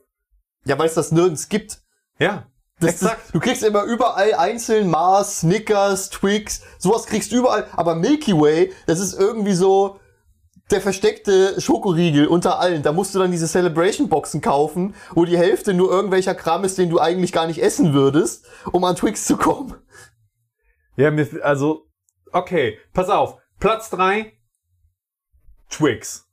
[0.66, 1.82] Ja, weil es das nirgends gibt.
[2.18, 2.48] Ja,
[2.80, 3.26] Das exakt.
[3.26, 7.68] Ist, du kriegst immer überall einzeln Mars, Snickers, Twix, sowas kriegst du überall.
[7.74, 10.00] Aber Milky Way, das ist irgendwie so
[10.72, 12.84] der versteckte Schokoriegel unter allen.
[12.84, 16.90] Da musst du dann diese Celebration-Boxen kaufen, wo die Hälfte nur irgendwelcher Kram ist, den
[16.90, 19.76] du eigentlich gar nicht essen würdest, um an Twix zu kommen.
[20.96, 21.88] Ja, mir, also,
[22.32, 23.38] okay, pass auf.
[23.60, 24.34] Platz 3,
[25.70, 26.28] Twix.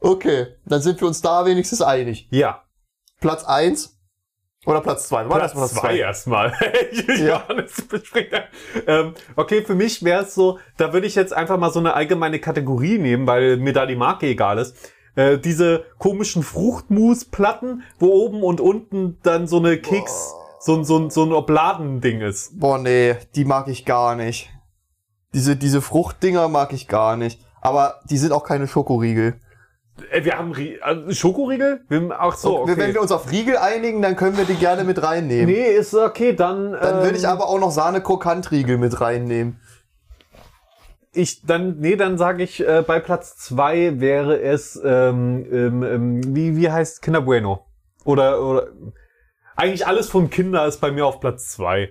[0.00, 2.28] Okay, dann sind wir uns da wenigstens einig.
[2.30, 2.64] Ja,
[3.20, 3.98] Platz 1
[4.66, 5.24] oder Platz 2?
[5.24, 6.52] Platz 2 erstmal.
[7.18, 7.44] Ja.
[8.86, 11.94] Ähm, okay, für mich wäre es so, da würde ich jetzt einfach mal so eine
[11.94, 14.76] allgemeine Kategorie nehmen, weil mir da die Marke egal ist.
[15.14, 20.98] Äh, diese komischen Fruchtmusplatten, wo oben und unten dann so eine Keks, so, ein- so,
[20.98, 22.58] ein- so ein Obladending ist.
[22.58, 24.50] Boah, nee, die mag ich gar nicht.
[25.34, 27.40] Diese, diese Fruchtdinger mag ich gar nicht.
[27.60, 29.34] Aber die sind auch keine Schokoriegel.
[30.10, 31.84] Äh, wir haben Rie äh, Schokoriegel?
[31.88, 32.74] Wir, haben- ach so, okay.
[32.76, 35.46] Wenn wir uns auf Riegel einigen, dann können wir die gerne mit reinnehmen.
[35.46, 36.72] Nee, ist okay, dann.
[36.72, 39.60] Dann ähm, würde ich aber auch noch Sahne-Krokant-Riegel mit reinnehmen.
[41.14, 46.34] Ich dann, nee, dann sage ich, äh, bei Platz zwei wäre es, ähm, ähm, ähm,
[46.34, 47.66] wie, wie heißt Kinder Bueno?
[48.04, 48.68] Oder, oder
[49.56, 51.90] eigentlich alles von Kinder ist bei mir auf Platz zwei.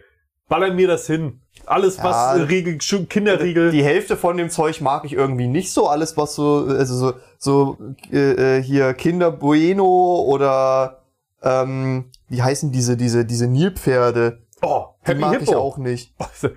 [0.49, 1.41] Ballern mir das hin.
[1.65, 2.03] Alles, Ja.
[2.03, 3.71] was äh, Riegel, Kinderriegel.
[3.71, 5.87] Die Hälfte von dem Zeug mag ich irgendwie nicht so.
[5.87, 7.77] Alles, was so, also so, so
[8.11, 11.03] äh, äh, hier Kinder Bueno oder
[11.43, 14.41] ähm, wie heißen diese, diese, diese Nilpferde?
[14.61, 15.43] oh, Die Happy mag Hippo.
[15.51, 16.13] ich auch nicht.
[16.19, 16.25] Oh,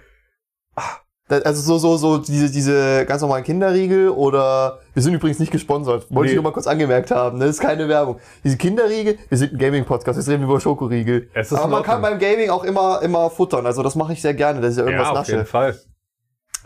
[0.76, 0.82] Da-
[1.28, 6.06] Also so, so, so diese, diese ganz normalen Kinderriegel oder wir sind übrigens nicht gesponsert.
[6.10, 6.28] Wollte Nee.
[6.32, 7.38] ich nur mal kurz angemerkt haben.
[7.38, 7.46] ne?
[7.46, 8.20] Das ist keine Werbung.
[8.44, 11.30] Diese Kinderriegel, wir sind ein Gaming-Podcast, jetzt reden wir über Schokoriegel.
[11.32, 13.64] Es ist Aber man kann beim Gaming auch immer, immer futtern.
[13.64, 15.32] Also das mache ich sehr gerne, dass ich ja irgendwas Ja, auf nasche.
[15.32, 15.78] jeden Fall.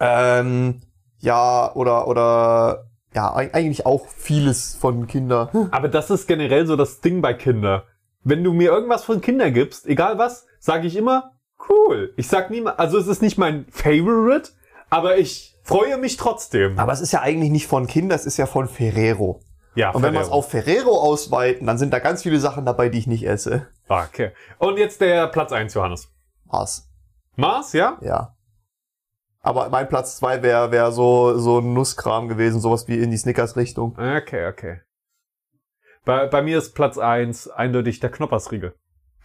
[0.01, 0.81] Ähm,
[1.21, 5.51] ja, oder, oder, ja, eig- eigentlich auch vieles von Kinder.
[5.71, 7.85] Aber das ist generell so das Ding bei Kinder.
[8.25, 11.33] Wenn du mir irgendwas von Kinder gibst, egal was, sage ich immer,
[11.69, 12.13] cool.
[12.17, 14.51] Ich sag niemals, also es ist nicht mein Favorite,
[14.91, 16.79] Aber ich freue mich trotzdem.
[16.79, 19.41] Aber es ist ja eigentlich nicht von Kind, das ist ja von Ferrero.
[19.75, 22.89] ja, Und wenn wir es auf Ferrero ausweiten, dann sind da ganz viele Sachen dabei,
[22.89, 23.69] die ich nicht esse.
[23.89, 24.33] Okay.
[24.59, 26.09] Und jetzt der Platz 1, Johannes.
[26.47, 26.89] Was?
[27.37, 27.99] Mars, ja?
[28.01, 28.35] Ja.
[29.41, 33.17] Aber mein Platz zwei wäre wär so, so ein Nusskram gewesen, sowas wie in die
[33.17, 33.93] Snickers-Richtung.
[33.99, 34.81] Okay, okay.
[36.05, 38.75] Bei, bei mir ist Platz 1 eindeutig der Knoppersriegel.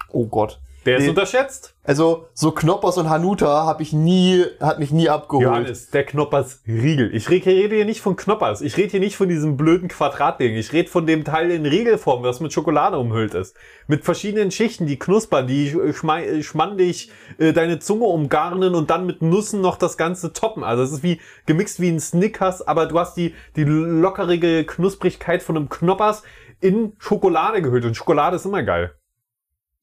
[0.09, 0.61] Oh Gott.
[0.86, 1.09] Der ist Nee.
[1.09, 1.75] unterschätzt.
[1.86, 5.45] Also, so Knoppers und Hanuta habe ich nie, hat mich nie abgeholt.
[5.45, 7.13] Johannes, der Knoppersriegel.
[7.13, 8.61] Ich rede hier nicht von Knoppers.
[8.61, 10.55] Ich rede hier nicht von diesem blöden Quadratding.
[10.55, 13.55] Ich rede von dem Teil in Riegelform, das mit Schokolade umhüllt ist.
[13.88, 19.05] Mit verschiedenen Schichten, die knuspern, die äh, äh, schmandig äh, deine Zunge umgarnen und dann
[19.05, 20.63] mit Nüssen noch das Ganze toppen.
[20.63, 25.43] Also es ist wie gemixt wie ein Snickers, aber du hast die, die lockerige Knusprigkeit
[25.43, 26.23] von einem Knoppers
[26.61, 27.84] in Schokolade gehüllt.
[27.84, 28.93] Und Schokolade ist immer geil.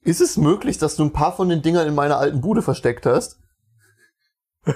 [0.02, 3.06] Ist es möglich, dass du ein paar von den Dingern in meiner alten Bude versteckt
[3.06, 3.38] hast?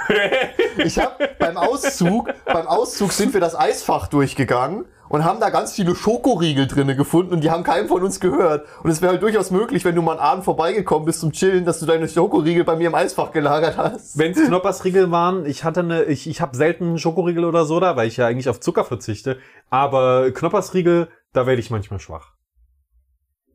[0.79, 5.73] Ich habe beim Auszug, beim Auszug sind wir das Eisfach durchgegangen und haben da ganz
[5.73, 8.67] viele Schokoriegel drinne gefunden und die haben keinem von uns gehört.
[8.83, 11.65] Und es wäre halt durchaus möglich, wenn du mal einen Abend vorbeigekommen bist zum Chillen,
[11.65, 14.19] dass du deine Schokoriegel bei mir im Eisfach gelagert hast.
[14.19, 17.95] Wenn es Knoppersriegel waren, ich hatte eine, ich, ich habe selten Schokoriegel oder so da,
[17.95, 19.39] weil ich ja eigentlich auf Zucker verzichte.
[19.71, 22.33] Aber Knoppersriegel, da werde ich manchmal schwach.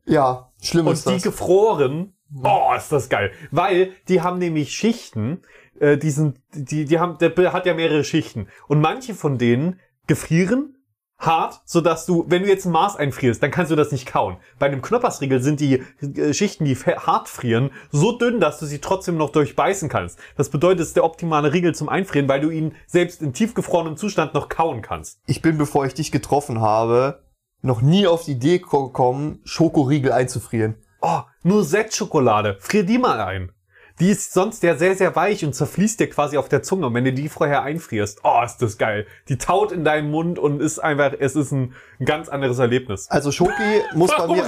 [0.04, 1.22] Ja, schlimm Und ist die das.
[1.22, 3.32] gefroren, oh, ist das geil.
[3.50, 5.42] Weil die haben nämlich Schichten,
[5.78, 8.48] äh, die sind, die, die haben, der hat ja mehrere Schichten.
[8.68, 10.76] Und manche von denen gefrieren
[11.20, 14.38] hart, sodass du, wenn du jetzt ein Maß einfrierst, dann kannst du das nicht kauen.
[14.58, 18.78] Bei einem Knoppersriegel sind die äh, Schichten, die hart frieren, so dünn, dass du sie
[18.78, 20.18] trotzdem noch durchbeißen kannst.
[20.36, 23.96] Das bedeutet, es ist der optimale Riegel zum Einfrieren, weil du ihn selbst in tiefgefrorenem
[23.96, 25.20] Zustand noch kauen kannst.
[25.26, 27.22] Ich bin, bevor ich dich getroffen habe,
[27.62, 30.76] noch nie auf die Idee gekommen, Schokoriegel einzufrieren.
[31.00, 32.56] Oh, nur Schokolade.
[32.60, 33.52] Frier die mal ein.
[34.00, 36.86] Die ist sonst ja sehr, sehr weich und zerfließt dir quasi auf der Zunge.
[36.86, 39.06] Und wenn du die vorher einfrierst, oh, ist das geil.
[39.28, 43.10] Die taut in deinen Mund und ist einfach, es ist ein, ganz anderes Erlebnis.
[43.10, 44.44] Also Schoki muss bei mir,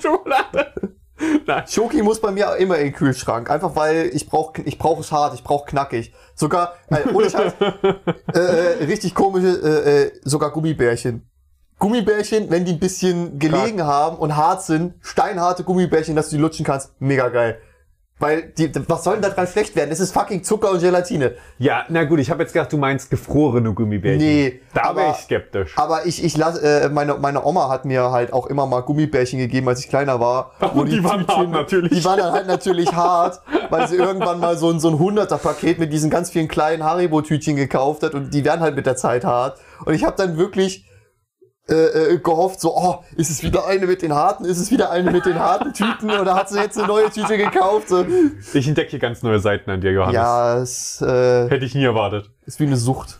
[0.00, 0.72] Schokolade?
[1.46, 1.64] Nein.
[1.66, 3.50] Schoki muss bei mir immer in den Kühlschrank.
[3.50, 6.12] Einfach weil ich brauche ich brauch es hart, ich brauche knackig.
[6.36, 7.54] Sogar, äh, ohne Scheiß,
[8.34, 11.28] äh, äh, richtig komische, äh, äh, sogar Gummibärchen.
[11.78, 16.42] Gummibärchen, wenn die ein bisschen gelegen haben und hart sind, steinharte Gummibärchen, dass du die
[16.42, 17.58] lutschen kannst, mega geil.
[18.18, 19.90] Weil, die, was soll denn da dran schlecht werden?
[19.90, 21.34] Das ist fucking Zucker und Gelatine.
[21.58, 24.18] Ja, na gut, ich habe jetzt gedacht, du meinst gefrorene Gummibärchen.
[24.26, 25.74] Nee, Da wäre aber- ich skeptisch.
[25.76, 29.38] Aber ich, ich lass, äh, meine, meine Oma hat mir halt auch immer mal Gummibärchen
[29.38, 30.52] gegeben, als ich kleiner war.
[30.72, 31.90] wo Und die waren hart natürlich.
[31.92, 35.36] Die waren dann halt natürlich hart, weil sie irgendwann mal so ein, so ein 100er
[35.36, 38.96] Paket mit diesen ganz vielen kleinen Haribo-Tütchen gekauft hat und die werden halt mit der
[38.96, 39.58] Zeit hart.
[39.84, 40.85] Und ich habe dann wirklich
[41.68, 41.74] äh,
[42.14, 45.10] äh, gehofft, so, oh, ist es wieder eine mit den harten, ist es wieder eine
[45.10, 47.88] mit den harten Tüten oder hat sie jetzt eine neue Tüte gekauft?
[47.88, 48.04] So.
[48.54, 50.14] Ich entdecke hier ganz neue Seiten an dir, Johannes.
[50.14, 52.30] Ja, es äh, Hätte ich nie erwartet.
[52.46, 53.18] ist wie eine Sucht.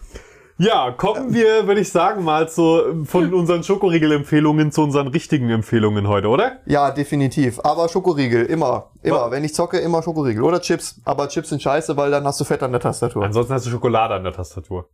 [0.59, 6.09] Ja, kommen wir, würde ich sagen, mal zu, von unseren Schokoriegel-Empfehlungen zu unseren richtigen Empfehlungen
[6.09, 6.61] heute, oder?
[6.65, 7.61] Ja, definitiv.
[7.63, 8.91] Aber Schokoriegel, immer.
[9.03, 9.17] Immer.
[9.17, 9.31] Ja.
[9.31, 10.43] Wenn ich zocke, immer Schokoriegel.
[10.43, 10.99] Oder Chips.
[11.05, 13.25] Aber Chips sind scheiße, weil dann hast du Fett an der Tastatur.
[13.25, 14.89] Ansonsten hast du Schokolade an der Tastatur.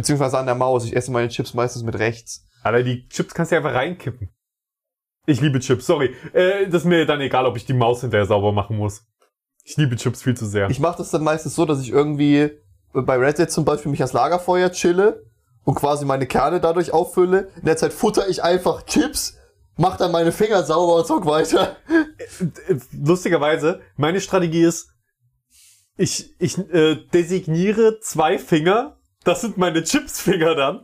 [0.00, 0.86] Beziehungsweise an der Maus.
[0.86, 2.46] Ich esse meine Chips meistens mit rechts.
[2.62, 4.30] Alter, die Chips kannst du einfach reinkippen.
[5.26, 6.14] Ich liebe Chips, sorry.
[6.32, 9.02] Äh, das ist mir dann egal, ob ich die Maus hinterher sauber machen muss.
[9.62, 10.70] Ich liebe Chips viel zu sehr.
[10.70, 12.50] Ich mache das dann meistens so, dass ich irgendwie
[12.94, 15.26] bei Red Dead zum Beispiel mich ans Lagerfeuer chille
[15.64, 17.50] und quasi meine Kerne dadurch auffülle.
[17.56, 19.36] In der Zeit futter ich einfach Chips,
[19.76, 21.76] mach dann meine Finger sauber und zock weiter.
[22.68, 24.94] Äh, Lustigerweise, meine Strategie ist,
[25.98, 30.80] ich, ich äh, designiere zwei Finger, das sind meine Chipsfinger dann.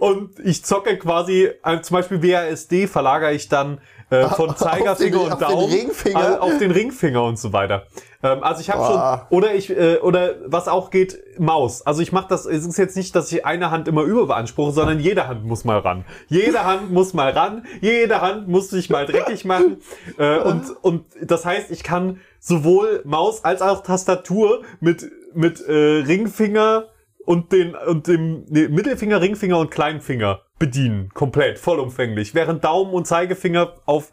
[0.00, 5.18] Und ich zocke quasi, äh, zum Beispiel WASD verlagere ich dann äh, von Auf Zeigerfinger
[5.18, 6.36] den- und den Daumen Ringfinger?
[6.36, 7.86] äh, auf den Ringfinger und so weiter.
[8.22, 11.86] Ähm, also ich habe schon, oder ich, äh, oder was auch geht, Maus.
[11.86, 14.98] Also ich mache das, es ist jetzt nicht, dass ich eine Hand immer überbeanspruche, sondern
[14.98, 16.04] jede Hand muss mal ran.
[16.28, 19.82] Jede Hand muss mal ran, jede Hand muss sich mal dreckig machen.
[20.16, 25.72] Äh, und, und das heißt, ich kann sowohl Maus als auch Tastatur mit, mit äh,
[25.72, 26.86] Ringfinger
[27.28, 33.06] und den und dem nee, Mittelfinger, Ringfinger und Kleinfinger bedienen, komplett, vollumfänglich, während Daumen und
[33.06, 34.12] Zeigefinger auf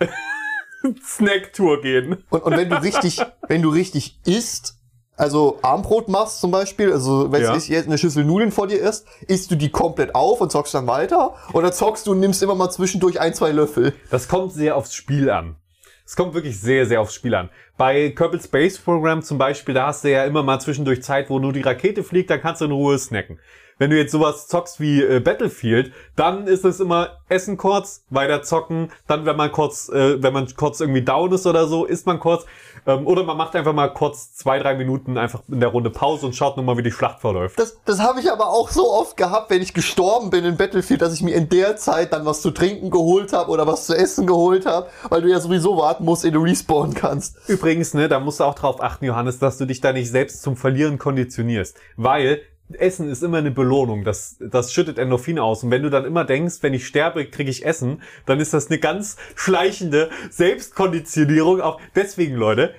[1.04, 2.24] Snacktour gehen.
[2.30, 4.74] Und, und wenn du richtig, wenn du richtig isst,
[5.16, 7.54] also Armbrot machst zum Beispiel, also wenn Ja.
[7.54, 10.74] es jetzt eine Schüssel Nudeln vor dir ist, isst du die komplett auf und zockst
[10.74, 11.34] dann weiter?
[11.52, 13.94] Oder zockst du und nimmst immer mal zwischendurch ein, zwei Löffel?
[14.10, 15.54] Das kommt sehr aufs Spiel an.
[16.08, 17.50] Es kommt wirklich sehr, sehr aufs Spiel an.
[17.76, 21.38] Bei Kerbal Space Program zum Beispiel, da hast du ja immer mal zwischendurch Zeit, wo
[21.38, 23.38] nur die Rakete fliegt, dann kannst du in Ruhe snacken.
[23.78, 28.42] Wenn du jetzt sowas zockst wie äh, Battlefield, dann ist es immer Essen kurz, weiter
[28.42, 32.06] zocken, dann wenn man kurz, äh, wenn man kurz irgendwie down ist oder so, isst
[32.06, 32.44] man kurz.
[32.86, 36.26] Ähm, oder man macht einfach mal kurz zwei, drei Minuten einfach in der Runde Pause
[36.26, 37.58] und schaut nochmal, wie die Schlacht verläuft.
[37.58, 41.00] Das, das habe ich aber auch so oft gehabt, wenn ich gestorben bin in Battlefield,
[41.00, 43.94] dass ich mir in der Zeit dann was zu trinken geholt habe oder was zu
[43.94, 47.36] essen geholt habe, weil du ja sowieso warten musst, ehe du respawnen kannst.
[47.48, 50.42] Übrigens, ne, da musst du auch drauf achten, Johannes, dass du dich da nicht selbst
[50.42, 51.76] zum Verlieren konditionierst.
[51.96, 52.40] Weil
[52.74, 54.04] Essen ist immer eine Belohnung.
[54.04, 55.62] Das, das schüttet Endorphine aus.
[55.64, 58.68] Und wenn du dann immer denkst, wenn ich sterbe, kriege ich Essen, dann ist das
[58.68, 61.60] eine ganz schleichende Selbstkonditionierung.
[61.60, 62.74] Auch deswegen, Leute,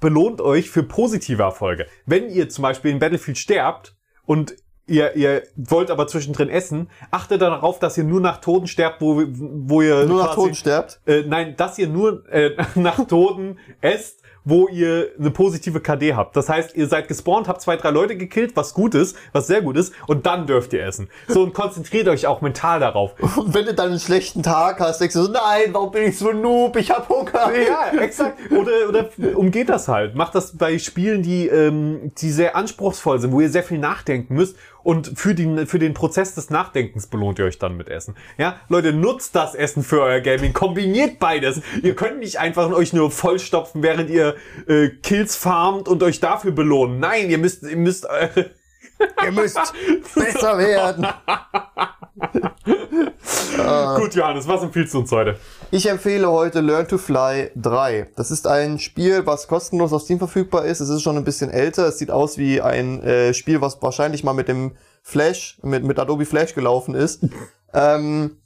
[0.00, 1.86] belohnt euch für positive Erfolge.
[2.06, 3.94] Wenn ihr zum Beispiel in Battlefield sterbt
[4.24, 4.54] und
[4.86, 9.22] ihr, ihr wollt aber zwischendrin essen, achtet darauf, dass ihr nur nach Toten sterbt, wo,
[9.26, 11.00] wo ihr Nur nach quasi- Tod sterbt.
[11.06, 16.36] äh, nein, dass ihr nur äh, nach Toten esst, wo ihr eine positive KD habt.
[16.36, 19.62] Das heißt, ihr seid gespawnt, habt zwei, drei Leute gekillt, was gut ist, was sehr
[19.62, 21.08] gut ist, und dann dürft ihr essen.
[21.28, 23.14] So, und konzentriert euch auch mental darauf.
[23.36, 26.18] Und wenn du dann einen schlechten Tag hast, denkst du so, nein, warum bin ich
[26.18, 26.76] so ein Noob?
[26.76, 27.50] Ich hab Hunger.
[27.52, 28.38] Ja, exakt.
[28.50, 30.14] Oder, oder umgeht das halt.
[30.14, 34.34] Macht das bei Spielen, die, ähm, die sehr anspruchsvoll sind, wo ihr sehr viel nachdenken
[34.34, 34.56] müsst.
[34.82, 38.16] Und für den, für den Prozess des Nachdenkens belohnt ihr euch dann mit Essen.
[38.38, 40.52] Ja, Leute, nutzt das Essen für euer Gaming.
[40.52, 41.60] Kombiniert beides.
[41.82, 46.52] Ihr könnt nicht einfach euch nur vollstopfen, während ihr äh, Kills farmt und euch dafür
[46.52, 47.00] belohnen.
[47.00, 48.50] Nein, ihr müsst, ihr müsst eure,
[49.24, 49.72] Ihr müsst
[50.14, 51.06] besser werden.
[53.96, 55.36] Gut, Johannes, was empfiehlst du uns heute?
[55.70, 58.08] Ich empfehle heute Learn to Fly 3.
[58.16, 60.80] Das ist ein Spiel, was kostenlos auf Steam verfügbar ist.
[60.80, 61.86] Es ist schon ein bisschen älter.
[61.86, 64.72] Es sieht aus wie ein äh, Spiel, was wahrscheinlich mal mit dem
[65.02, 67.24] Flash, mit, mit Adobe Flash gelaufen ist.
[67.74, 68.36] ähm,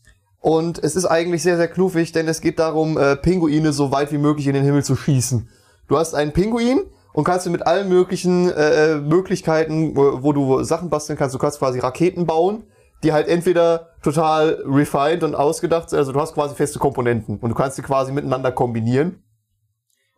[0.41, 4.13] und es ist eigentlich sehr, sehr knuffig, denn es geht darum, äh, Pinguine so weit
[4.13, 5.49] wie möglich in den Himmel zu schießen.
[5.89, 6.83] Du hast einen Pinguin
[7.15, 11.39] und kannst du mit allen möglichen äh, Möglichkeiten, wo, wo du Sachen basteln kannst, du
[11.39, 12.65] kannst quasi Raketen bauen,
[13.05, 17.51] die halt entweder total refined und ausgedacht sind, also du hast quasi feste Komponenten und
[17.51, 19.23] du kannst sie quasi miteinander kombinieren.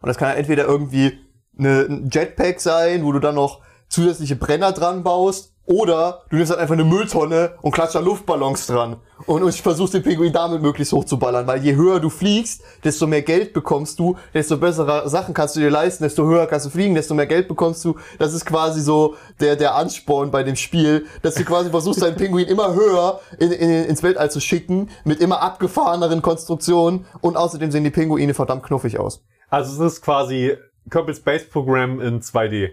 [0.00, 1.18] Und das kann halt entweder irgendwie
[1.58, 6.50] eine, ein Jetpack sein, wo du dann noch zusätzliche Brenner dran baust, oder du nimmst
[6.50, 8.96] halt einfach eine Mülltonne und klatscht da Luftballons dran
[9.26, 13.22] und, und versuchst den Pinguin damit möglichst hochzuballern, weil je höher du fliegst, desto mehr
[13.22, 16.94] Geld bekommst du, desto bessere Sachen kannst du dir leisten, desto höher kannst du fliegen,
[16.94, 17.96] desto mehr Geld bekommst du.
[18.18, 22.16] Das ist quasi so der, der Ansporn bei dem Spiel, dass du quasi versuchst, deinen
[22.16, 27.70] Pinguin immer höher in, in, ins Weltall zu schicken, mit immer abgefahreneren Konstruktionen und außerdem
[27.72, 29.24] sehen die Pinguine verdammt knuffig aus.
[29.48, 30.56] Also es ist quasi
[30.90, 32.70] Kerbal Space Program in 2D.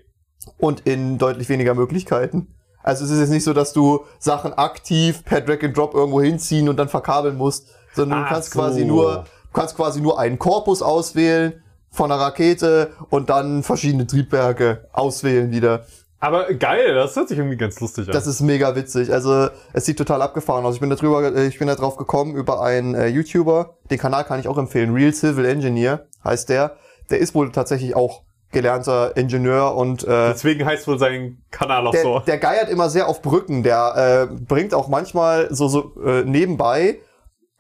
[0.58, 2.54] und in deutlich weniger Möglichkeiten.
[2.84, 6.22] Also es ist jetzt nicht so, dass du Sachen aktiv per Drag and Drop irgendwo
[6.22, 8.60] hinziehen und dann verkabeln musst, sondern du Ach kannst so.
[8.60, 14.06] quasi nur, du kannst quasi nur einen Korpus auswählen von einer Rakete und dann verschiedene
[14.06, 15.86] Triebwerke auswählen wieder.
[16.20, 18.14] Aber geil, das hört sich irgendwie ganz lustig an.
[18.14, 19.12] Das ist mega witzig.
[19.12, 20.76] Also es sieht total abgefahren aus.
[20.76, 23.78] Ich bin da drüber, äh, ich bin da drauf gekommen über einen äh, YouTuber.
[23.92, 24.94] Den Kanal kann ich auch empfehlen.
[24.94, 26.78] Real Civil Engineer heißt der.
[27.10, 28.23] Der ist wohl tatsächlich auch
[28.54, 32.20] gelernter Ingenieur und äh, Deswegen heißt wohl sein Kanal auch der, so.
[32.20, 33.64] der geiert immer sehr auf Brücken.
[33.64, 37.00] Der äh, bringt auch manchmal so, so äh, nebenbei,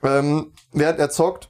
[0.03, 1.49] ähm, während er zockt,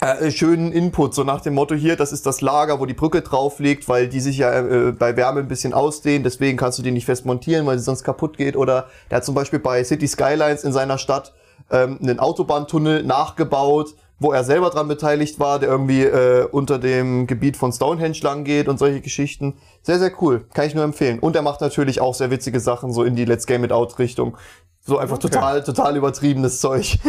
[0.00, 3.22] äh, schönen Input, so nach dem Motto hier, das ist das Lager, wo die Brücke
[3.22, 6.82] drauf liegt, weil die sich ja äh, bei Wärme ein bisschen ausdehnen, deswegen kannst du
[6.82, 8.56] die nicht fest montieren, weil sie sonst kaputt geht.
[8.56, 11.32] Oder der hat zum Beispiel bei City Skylines in seiner Stadt
[11.70, 17.26] ähm, einen Autobahntunnel nachgebaut, wo er selber dran beteiligt war, der irgendwie äh, unter dem
[17.26, 19.58] Gebiet von Stonehenge lang geht und solche Geschichten.
[19.82, 20.46] Sehr, sehr cool.
[20.54, 21.18] Kann ich nur empfehlen.
[21.18, 23.98] Und er macht natürlich auch sehr witzige Sachen, so in die Let's Game It Out
[23.98, 24.36] Richtung.
[24.80, 25.28] So einfach Okay.
[25.28, 26.98] total, total übertriebenes Zeug.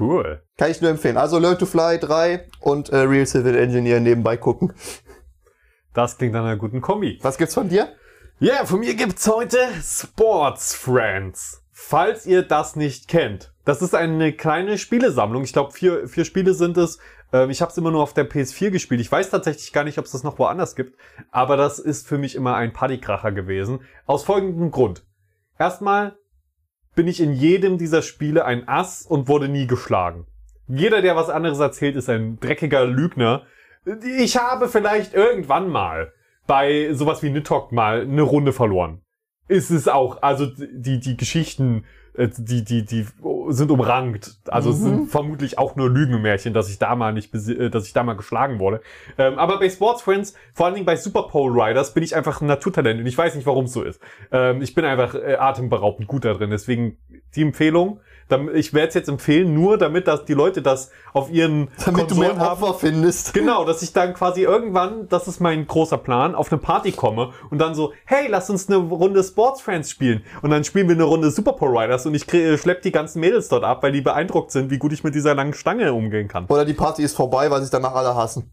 [0.00, 0.42] Cool.
[0.56, 1.18] Kann ich nur empfehlen.
[1.18, 4.72] Also Learn to Fly 3 und äh, Real Civil Engineer nebenbei gucken.
[5.92, 7.18] Das klingt nach einer guten Kombi.
[7.20, 7.92] Was gibt's von dir?
[8.38, 11.62] Ja, von mir gibt's heute Sports Friends.
[11.70, 13.51] Falls ihr das nicht kennt.
[13.64, 15.44] Das ist eine kleine Spielesammlung.
[15.44, 16.98] Ich glaube, vier, vier Spiele sind es.
[17.32, 19.00] Ähm, Ich habe es immer nur auf der PS4 gespielt.
[19.00, 20.98] Ich weiß tatsächlich gar nicht, ob es das noch woanders gibt.
[21.30, 23.80] Aber das ist für mich immer ein Partykracher gewesen.
[24.06, 25.04] Aus folgendem Grund.
[25.58, 26.16] Erstmal
[26.94, 30.26] bin ich in jedem dieser Spiele ein Ass und wurde nie geschlagen.
[30.66, 33.44] Jeder, der was anderes erzählt, ist ein dreckiger Lügner.
[34.04, 36.12] Ich habe vielleicht irgendwann mal
[36.46, 39.02] bei sowas wie Nidhogg mal eine Runde verloren.
[39.48, 41.84] Ist es auch, also die, die Geschichten,
[42.14, 43.06] die, die, die
[43.48, 44.36] sind umrankt.
[44.48, 47.92] Also es sind vermutlich auch nur Lügenmärchen, dass ich da mal nicht, äh, dass ich
[47.92, 48.82] da mal geschlagen wurde.
[49.16, 52.40] Ähm, aber bei Sports Friends, vor allen Dingen bei Super Pole Riders, bin ich einfach
[52.40, 54.00] ein Naturtalent und ich weiß nicht, warum es so ist.
[54.30, 56.50] Ähm, ich bin einfach äh, atemberaubend gut da drin.
[56.50, 56.98] Deswegen
[57.34, 58.00] die Empfehlung.
[58.54, 62.14] Ich werde es jetzt empfehlen, nur damit dass die Leute das auf ihren Damit du
[62.16, 62.62] mehr Konsolen haben.
[62.62, 63.34] Opfer findest.
[63.34, 67.32] Genau, dass ich dann quasi irgendwann, das ist mein großer Plan, auf eine Party komme
[67.50, 70.24] und dann so, hey, lass uns eine Runde Sports Friends spielen.
[70.42, 73.20] Und dann spielen wir eine Runde Super Pro Riders und ich krie- schlepp die ganzen
[73.20, 76.28] Mädels dort ab, weil die beeindruckt sind, wie gut ich mit dieser langen Stange umgehen
[76.28, 76.46] kann.
[76.46, 78.50] Oder die Party ist vorbei, weil sich danach alle hassen.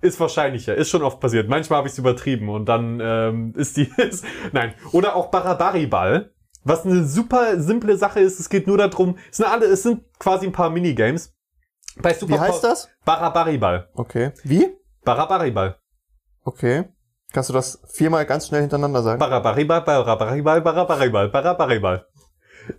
[0.00, 1.48] Ist wahrscheinlicher, ist schon oft passiert.
[1.48, 3.84] Manchmal habe ich es übertrieben und dann ähm, ist die.
[3.96, 4.22] Ist,
[4.52, 4.74] nein.
[4.92, 6.33] Oder auch Barabari-Ball.
[6.64, 10.02] Was eine super simple Sache ist, es geht nur darum, es sind alle, es sind
[10.18, 11.34] quasi ein paar Minigames.
[12.00, 12.88] Bei Super Wie heißt das?
[13.04, 13.88] Barabari-Ball.
[13.94, 14.32] Okay.
[14.42, 14.74] Wie?
[15.04, 15.76] Barabari-Ball.
[16.42, 16.84] Okay.
[17.32, 19.18] Kannst du das viermal ganz schnell hintereinander sagen?
[19.18, 22.06] Barabaribal, Barabaribal, Barabaribal, Barabaribal.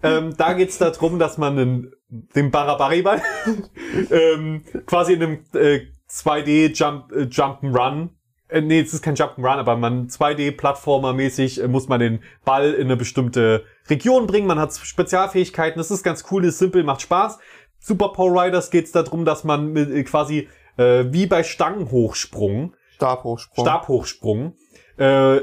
[0.01, 3.21] ähm, da geht's darum, dass man den, den Barabaribal
[4.11, 8.09] ähm, quasi in einem äh, 2D Jump, äh, Jump'n'Run
[8.49, 12.85] äh, nee, es ist kein Jump'n'Run, aber man 2D-Plattformer-mäßig äh, muss man den Ball in
[12.85, 14.47] eine bestimmte Region bringen.
[14.47, 15.77] Man hat Spezialfähigkeiten.
[15.77, 17.39] Das ist ganz cool, ist simpel, macht Spaß.
[17.79, 23.65] Super Power Riders geht's darum, dass man mit, äh, quasi äh, wie bei Stangenhochsprung Stabhochsprung.
[23.65, 24.53] Stabhochsprung,
[24.97, 25.41] äh,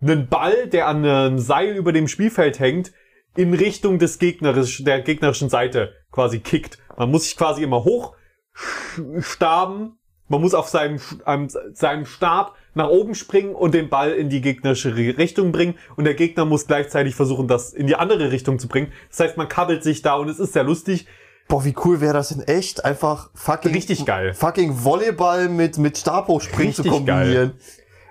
[0.00, 2.92] einen Ball, der an einem Seil über dem Spielfeld hängt,
[3.36, 6.78] in Richtung des gegnerisch, der gegnerischen Seite quasi kickt.
[6.96, 8.14] Man muss sich quasi immer hoch
[9.20, 9.98] staben.
[10.28, 14.40] Man muss auf seinem, am, seinem Stab nach oben springen und den Ball in die
[14.40, 15.74] gegnerische Richtung bringen.
[15.96, 18.92] Und der Gegner muss gleichzeitig versuchen, das in die andere Richtung zu bringen.
[19.10, 21.06] Das heißt, man kabbelt sich da und es ist sehr lustig.
[21.46, 22.84] Boah, wie cool wäre das in echt?
[22.84, 24.32] Einfach fucking, Richtig geil.
[24.32, 27.52] fucking Volleyball mit, mit Stabhochspringen zu kombinieren.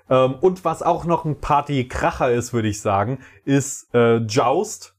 [0.09, 4.95] Ähm, und was auch noch ein Partykracher ist, würde ich sagen, ist äh, Joust.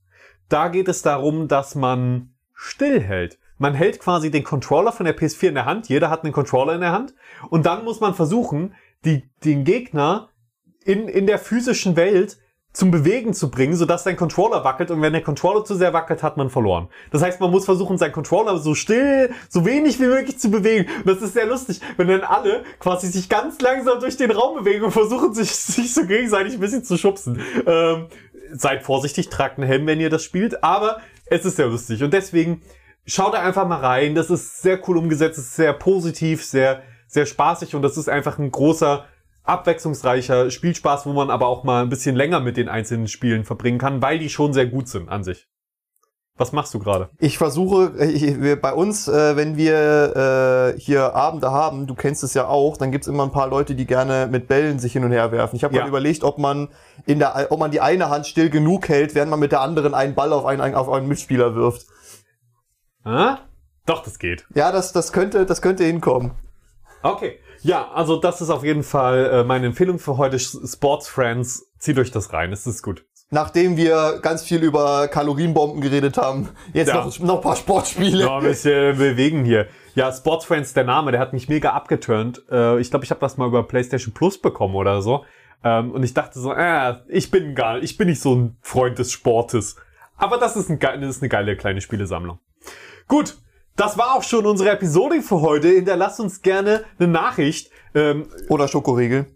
[0.48, 3.38] Da geht es darum, dass man stillhält.
[3.58, 5.88] Man hält quasi den Controller von der PS4 in der Hand.
[5.88, 7.14] Jeder hat einen Controller in der Hand.
[7.50, 8.74] Und dann muss man versuchen,
[9.04, 10.30] die, den Gegner
[10.84, 12.38] in, in der physischen Welt
[12.74, 16.24] zum Bewegen zu bringen, sodass dein Controller wackelt und wenn der Controller zu sehr wackelt,
[16.24, 16.88] hat man verloren.
[17.12, 20.90] Das heißt, man muss versuchen, seinen Controller so still, so wenig wie möglich zu bewegen.
[20.98, 24.56] Und das ist sehr lustig, wenn dann alle quasi sich ganz langsam durch den Raum
[24.56, 27.40] bewegen und versuchen, sich, sich so gegenseitig ein bisschen zu schubsen.
[27.64, 28.06] Ähm,
[28.52, 32.12] seid vorsichtig, tragt einen Helm, wenn ihr das spielt, aber es ist sehr lustig und
[32.12, 32.60] deswegen
[33.06, 34.14] schaut da einfach mal rein.
[34.14, 38.08] Das ist sehr cool umgesetzt, es ist sehr positiv, sehr, sehr spaßig und das ist
[38.08, 39.04] einfach ein großer
[39.44, 43.78] abwechslungsreicher Spielspaß, wo man aber auch mal ein bisschen länger mit den einzelnen Spielen verbringen
[43.78, 45.46] kann, weil die schon sehr gut sind an sich.
[46.36, 47.10] Was machst du gerade?
[47.18, 52.24] Ich versuche, ich, wir, bei uns, äh, wenn wir äh, hier Abende haben, du kennst
[52.24, 55.04] es ja auch, dann gibt's immer ein paar Leute, die gerne mit Bällen sich hin
[55.04, 55.54] und her werfen.
[55.54, 55.82] Ich habe Ja.
[55.82, 56.70] mal überlegt, ob man
[57.06, 59.94] in der, ob man die eine Hand still genug hält, während man mit der anderen
[59.94, 61.86] einen Ball auf einen, auf einen Mitspieler wirft.
[63.04, 63.38] Ah?
[63.86, 64.46] Doch, das geht.
[64.54, 66.32] Ja, das, das könnte, das könnte hinkommen.
[67.02, 67.38] Okay.
[67.60, 70.38] Ja, also das ist auf jeden Fall äh, meine Empfehlung für heute.
[70.38, 73.04] Sports Friends, zieht euch das rein, es ist gut.
[73.30, 77.04] Nachdem wir ganz viel über Kalorienbomben geredet haben, jetzt Ja.
[77.04, 78.24] noch, noch ein paar Sportspiele.
[78.24, 79.66] Ja, ein bisschen bewegen hier.
[79.94, 82.42] Ja, Sports Friends, der Name, der hat mich mega abgeturnt.
[82.50, 85.24] Äh, ich glaube, ich habe das mal über PlayStation Plus bekommen oder so.
[85.62, 88.98] Ähm, und ich dachte so, äh, ich bin gar, ich bin nicht so ein Freund
[88.98, 89.76] des Sportes.
[90.16, 92.38] Aber das ist, ein, das ist eine geile kleine Spielesammlung.
[93.08, 93.36] Gut,
[93.76, 95.68] das war auch schon unsere Episode für heute.
[95.68, 97.70] Hinterlasst uns gerne eine Nachricht.
[97.94, 99.26] Ähm, Oder Schokoriegel.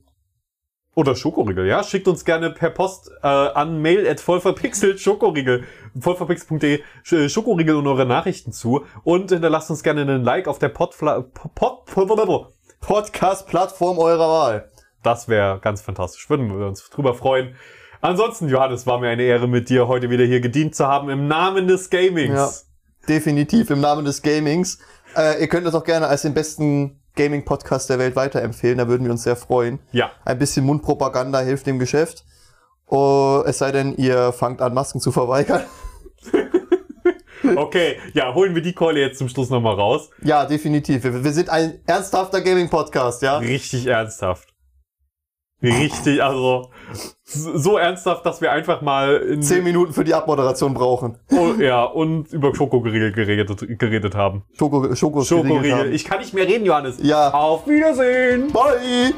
[0.95, 1.85] oder Schokoriegel, ja.
[1.85, 5.63] Schickt uns gerne per Post äh, an mail at vollverpixelt Schokoriegel,
[6.01, 8.85] vollverpixelt.de Sch- Schokoriegel und eure Nachrichten zu.
[9.05, 14.71] Und hinterlasst uns gerne einen Like auf der Podfla Pod, Pod, Podcast-Plattform eurer Wahl.
[15.03, 16.29] Das wäre ganz fantastisch.
[16.29, 17.55] Würden wir uns drüber freuen.
[18.01, 21.29] Ansonsten, Johannes, war mir eine Ehre, mit dir heute wieder hier gedient zu haben im
[21.29, 22.35] Namen des Gamings.
[22.35, 22.51] Ja,
[23.09, 24.79] definitiv im Namen des Gamings.
[25.17, 29.05] Äh, ihr könnt das auch gerne als den besten Gaming-Podcast der Welt weiterempfehlen, da würden
[29.05, 29.81] wir uns sehr freuen.
[29.93, 30.13] ja.
[30.25, 32.25] Ein bisschen Mundpropaganda hilft dem Geschäft.
[32.87, 35.63] Oh, es sei denn, ihr fangt an, Masken zu verweigern.
[37.57, 40.11] Okay, ja, holen wir die Keule jetzt zum Schluss nochmal raus.
[40.23, 41.05] Ja, definitiv.
[41.05, 43.39] Wir, wir sind ein ernsthafter Gaming-Podcast, ja?
[43.39, 44.49] Richtig ernsthaft.
[45.63, 46.71] Richtig, also
[47.25, 51.19] so ernsthaft, dass wir einfach mal in, Zehn Minuten für die Abmoderation brauchen.
[51.33, 54.45] Oh, ja, und über Schokoriegel geredet, geredet haben.
[54.57, 55.75] Schoko, Schokos Schokoriegel.
[55.75, 55.93] haben.
[55.93, 56.99] Ich kann nicht mehr reden, Johannes.
[57.03, 57.31] Ja.
[57.31, 58.53] Auf Wiedersehen.
[58.53, 59.15] Bye!